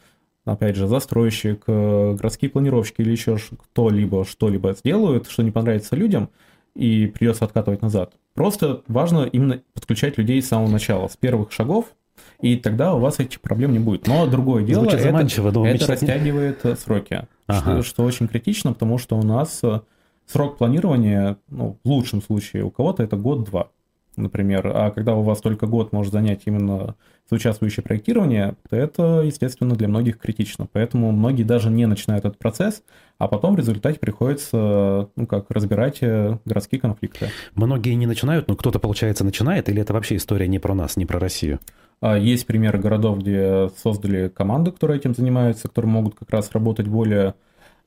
[0.53, 6.29] опять же, застройщик, э, городские планировщики или еще кто-либо что-либо сделают, что не понравится людям,
[6.75, 8.13] и придется откатывать назад.
[8.33, 11.93] Просто важно именно подключать людей с самого начала, с первых шагов,
[12.41, 14.07] и тогда у вас этих проблем не будет.
[14.07, 14.97] Но другое дело, это,
[15.83, 17.59] это растягивает э, сроки, ага.
[17.59, 19.81] что, что очень критично, потому что у нас э,
[20.25, 23.71] срок планирования, ну, в лучшем случае у кого-то это год-два
[24.19, 26.95] например, а когда у вас только год может занять именно
[27.29, 30.67] соучаствующее проектирование, то это, естественно, для многих критично.
[30.71, 32.83] Поэтому многие даже не начинают этот процесс,
[33.17, 37.29] а потом в результате приходится, ну как, разбирать э, городские конфликты.
[37.53, 41.05] Многие не начинают, но кто-то, получается, начинает, или это вообще история не про нас, не
[41.05, 41.59] про Россию?
[42.01, 46.87] А, есть примеры городов, где создали команды, которые этим занимаются, которые могут как раз работать
[46.87, 47.35] более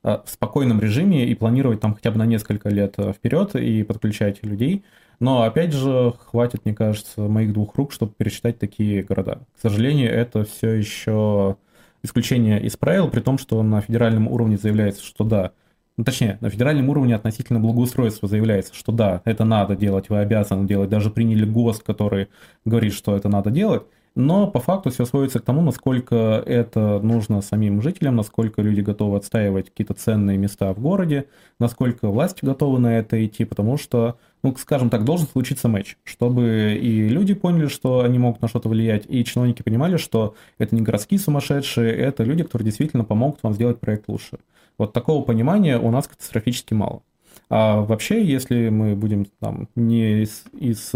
[0.03, 4.43] в спокойном режиме и планировать там хотя бы на несколько лет э, вперед и подключать
[4.43, 4.83] людей.
[5.19, 9.39] Но, опять же, хватит, мне кажется, моих двух рук, чтобы пересчитать такие города.
[9.57, 11.55] К сожалению, это все еще
[12.03, 15.51] исключение из правил, при том, что на федеральном уровне заявляется, что да,
[15.95, 20.67] ну, точнее, на федеральном уровне относительно благоустройства заявляется, что да, это надо делать, вы обязаны
[20.67, 22.29] делать, даже приняли ГОСТ, который
[22.65, 23.83] говорит, что это надо делать,
[24.15, 29.17] но по факту все сводится к тому, насколько это нужно самим жителям, насколько люди готовы
[29.17, 31.25] отстаивать какие-то ценные места в городе,
[31.59, 36.77] насколько власти готовы на это идти, потому что ну, скажем так, должен случиться матч, чтобы
[36.79, 40.81] и люди поняли, что они могут на что-то влиять, и чиновники понимали, что это не
[40.81, 44.39] городские сумасшедшие, это люди, которые действительно помогут вам сделать проект лучше.
[44.77, 47.03] Вот такого понимания у нас катастрофически мало.
[47.49, 50.91] А вообще, если мы будем там не из, из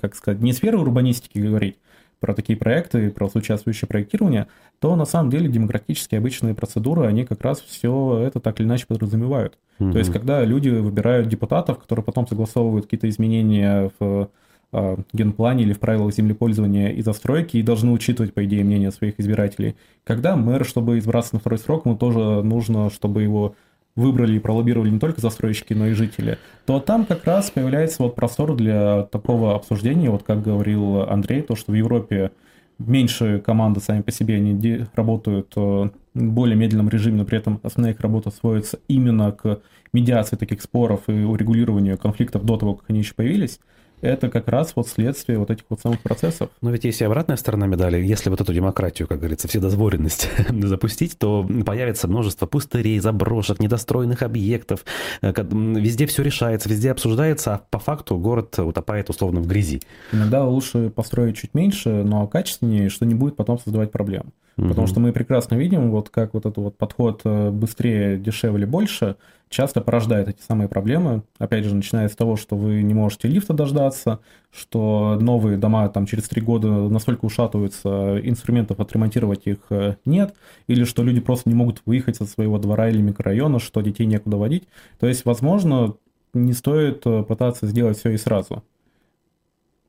[0.00, 1.78] как сказать, не сферы урбанистики говорить,
[2.20, 4.48] про такие проекты, про соучаствующее проектирование,
[4.80, 8.86] то на самом деле демократические обычные процедуры, они как раз все это так или иначе
[8.86, 9.58] подразумевают.
[9.78, 9.92] Угу.
[9.92, 14.30] То есть, когда люди выбирают депутатов, которые потом согласовывают какие-то изменения в
[14.72, 19.18] э, генплане или в правилах землепользования и застройки и должны учитывать, по идее, мнение своих
[19.18, 19.76] избирателей.
[20.04, 23.54] Когда мэр, чтобы избраться на второй срок, ему тоже нужно, чтобы его
[23.98, 28.14] выбрали и пролоббировали не только застройщики, но и жители, то там как раз появляется вот
[28.14, 32.30] простор для такого обсуждения, вот как говорил Андрей, то, что в Европе
[32.78, 37.58] меньше команды сами по себе, они работают э, в более медленном режиме, но при этом
[37.64, 39.60] основная их работа сводится именно к
[39.92, 43.58] медиации таких споров и урегулированию конфликтов до того, как они еще появились
[44.00, 46.50] это как раз вот следствие вот этих вот самых процессов.
[46.60, 48.04] Но ведь есть и обратная сторона медали.
[48.04, 54.84] Если вот эту демократию, как говорится, вседозволенность запустить, то появится множество пустырей, заброшек, недостроенных объектов.
[55.22, 59.82] Э, везде все решается, везде обсуждается, а по факту город утопает условно в грязи.
[60.12, 64.32] Иногда лучше построить чуть меньше, но качественнее, что не будет потом создавать проблем.
[64.58, 64.68] Угу.
[64.68, 69.16] Потому что мы прекрасно видим, вот как вот этот вот подход э, быстрее, дешевле, больше
[69.48, 71.22] часто порождает эти самые проблемы.
[71.38, 74.18] Опять же, начиная с того, что вы не можете лифта дождаться,
[74.50, 80.34] что новые дома там через три года настолько ушатываются, инструментов отремонтировать их э, нет,
[80.66, 84.36] или что люди просто не могут выехать от своего двора или микрорайона, что детей некуда
[84.36, 84.64] водить.
[84.98, 85.94] То есть, возможно,
[86.34, 88.64] не стоит э, пытаться сделать все и сразу.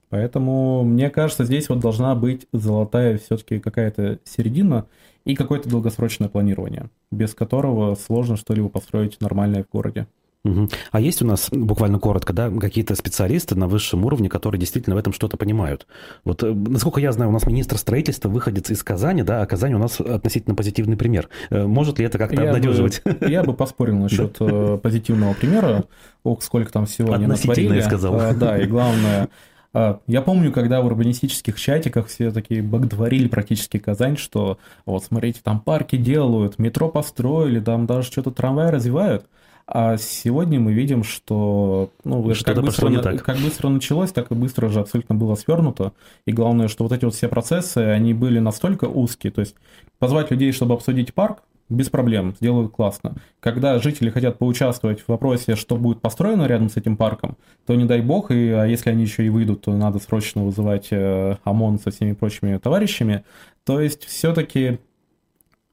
[0.09, 4.85] Поэтому, мне кажется, здесь вот должна быть золотая все-таки какая-то середина
[5.25, 10.07] и какое-то долгосрочное планирование, без которого сложно что-либо построить нормальное в городе.
[10.45, 10.69] Угу.
[10.91, 14.99] А есть у нас, буквально коротко, да, какие-то специалисты на высшем уровне, которые действительно в
[14.99, 15.85] этом что-то понимают?
[16.23, 19.73] Вот, э, насколько я знаю, у нас министр строительства выходит из Казани, да, а Казань
[19.73, 21.27] у нас относительно позитивный пример.
[21.49, 23.01] Э, может ли это как-то я обнадеживать?
[23.03, 25.83] Бы, я бы поспорил насчет э, позитивного примера.
[26.23, 27.81] Ох, сколько там всего не натворили.
[27.81, 28.33] сказал.
[28.35, 29.27] Да, и главное,
[29.73, 35.59] я помню, когда в урбанистических чатиках все такие боготворили практически Казань, что вот смотрите, там
[35.59, 39.25] парки делают, метро построили, там даже что-то трамвай развивают.
[39.71, 43.21] А сегодня мы видим, что ну, что как, быстро, не так.
[43.21, 45.93] как быстро началось, так и быстро же абсолютно было свернуто.
[46.25, 49.31] И главное, что вот эти вот все процессы, они были настолько узкие.
[49.31, 49.53] То есть
[49.99, 53.15] позвать людей, чтобы обсудить парк, без проблем, сделают классно.
[53.39, 57.85] Когда жители хотят поучаствовать в вопросе, что будет построено рядом с этим парком, то не
[57.85, 61.79] дай бог, и, а если они еще и выйдут, то надо срочно вызывать э, ОМОН
[61.79, 63.23] со всеми прочими товарищами.
[63.63, 64.79] То есть все-таки,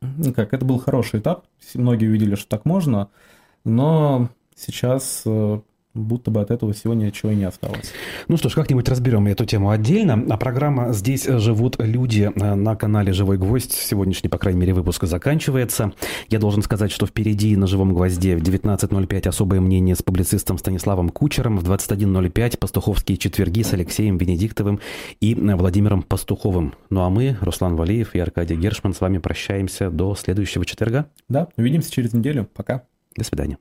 [0.01, 3.09] ну как, это был хороший этап, многие увидели, что так можно,
[3.65, 5.61] но сейчас э,
[5.97, 7.93] будто бы от этого всего ничего и не осталось.
[8.29, 10.25] Ну что ж, как-нибудь разберем эту тему отдельно.
[10.29, 15.93] А программа «Здесь живут люди» на канале «Живой гвоздь» сегодняшний, по крайней мере, выпуск заканчивается.
[16.29, 21.09] Я должен сказать, что впереди на «Живом гвозде» в 19.05 особое мнение с публицистом Станиславом
[21.09, 24.81] Кучером, в 21.05 пастуховские четверги с Алексеем Венедиктовым
[25.21, 26.75] и Владимиром Пастуховым.
[26.91, 31.07] Ну а мы, Руслан Валиев и Аркадий Гершман, с вами прощаемся до следующего четверга.
[31.29, 32.49] Да, увидимся через неделю.
[32.55, 32.85] Пока.
[33.17, 33.59] До свидания.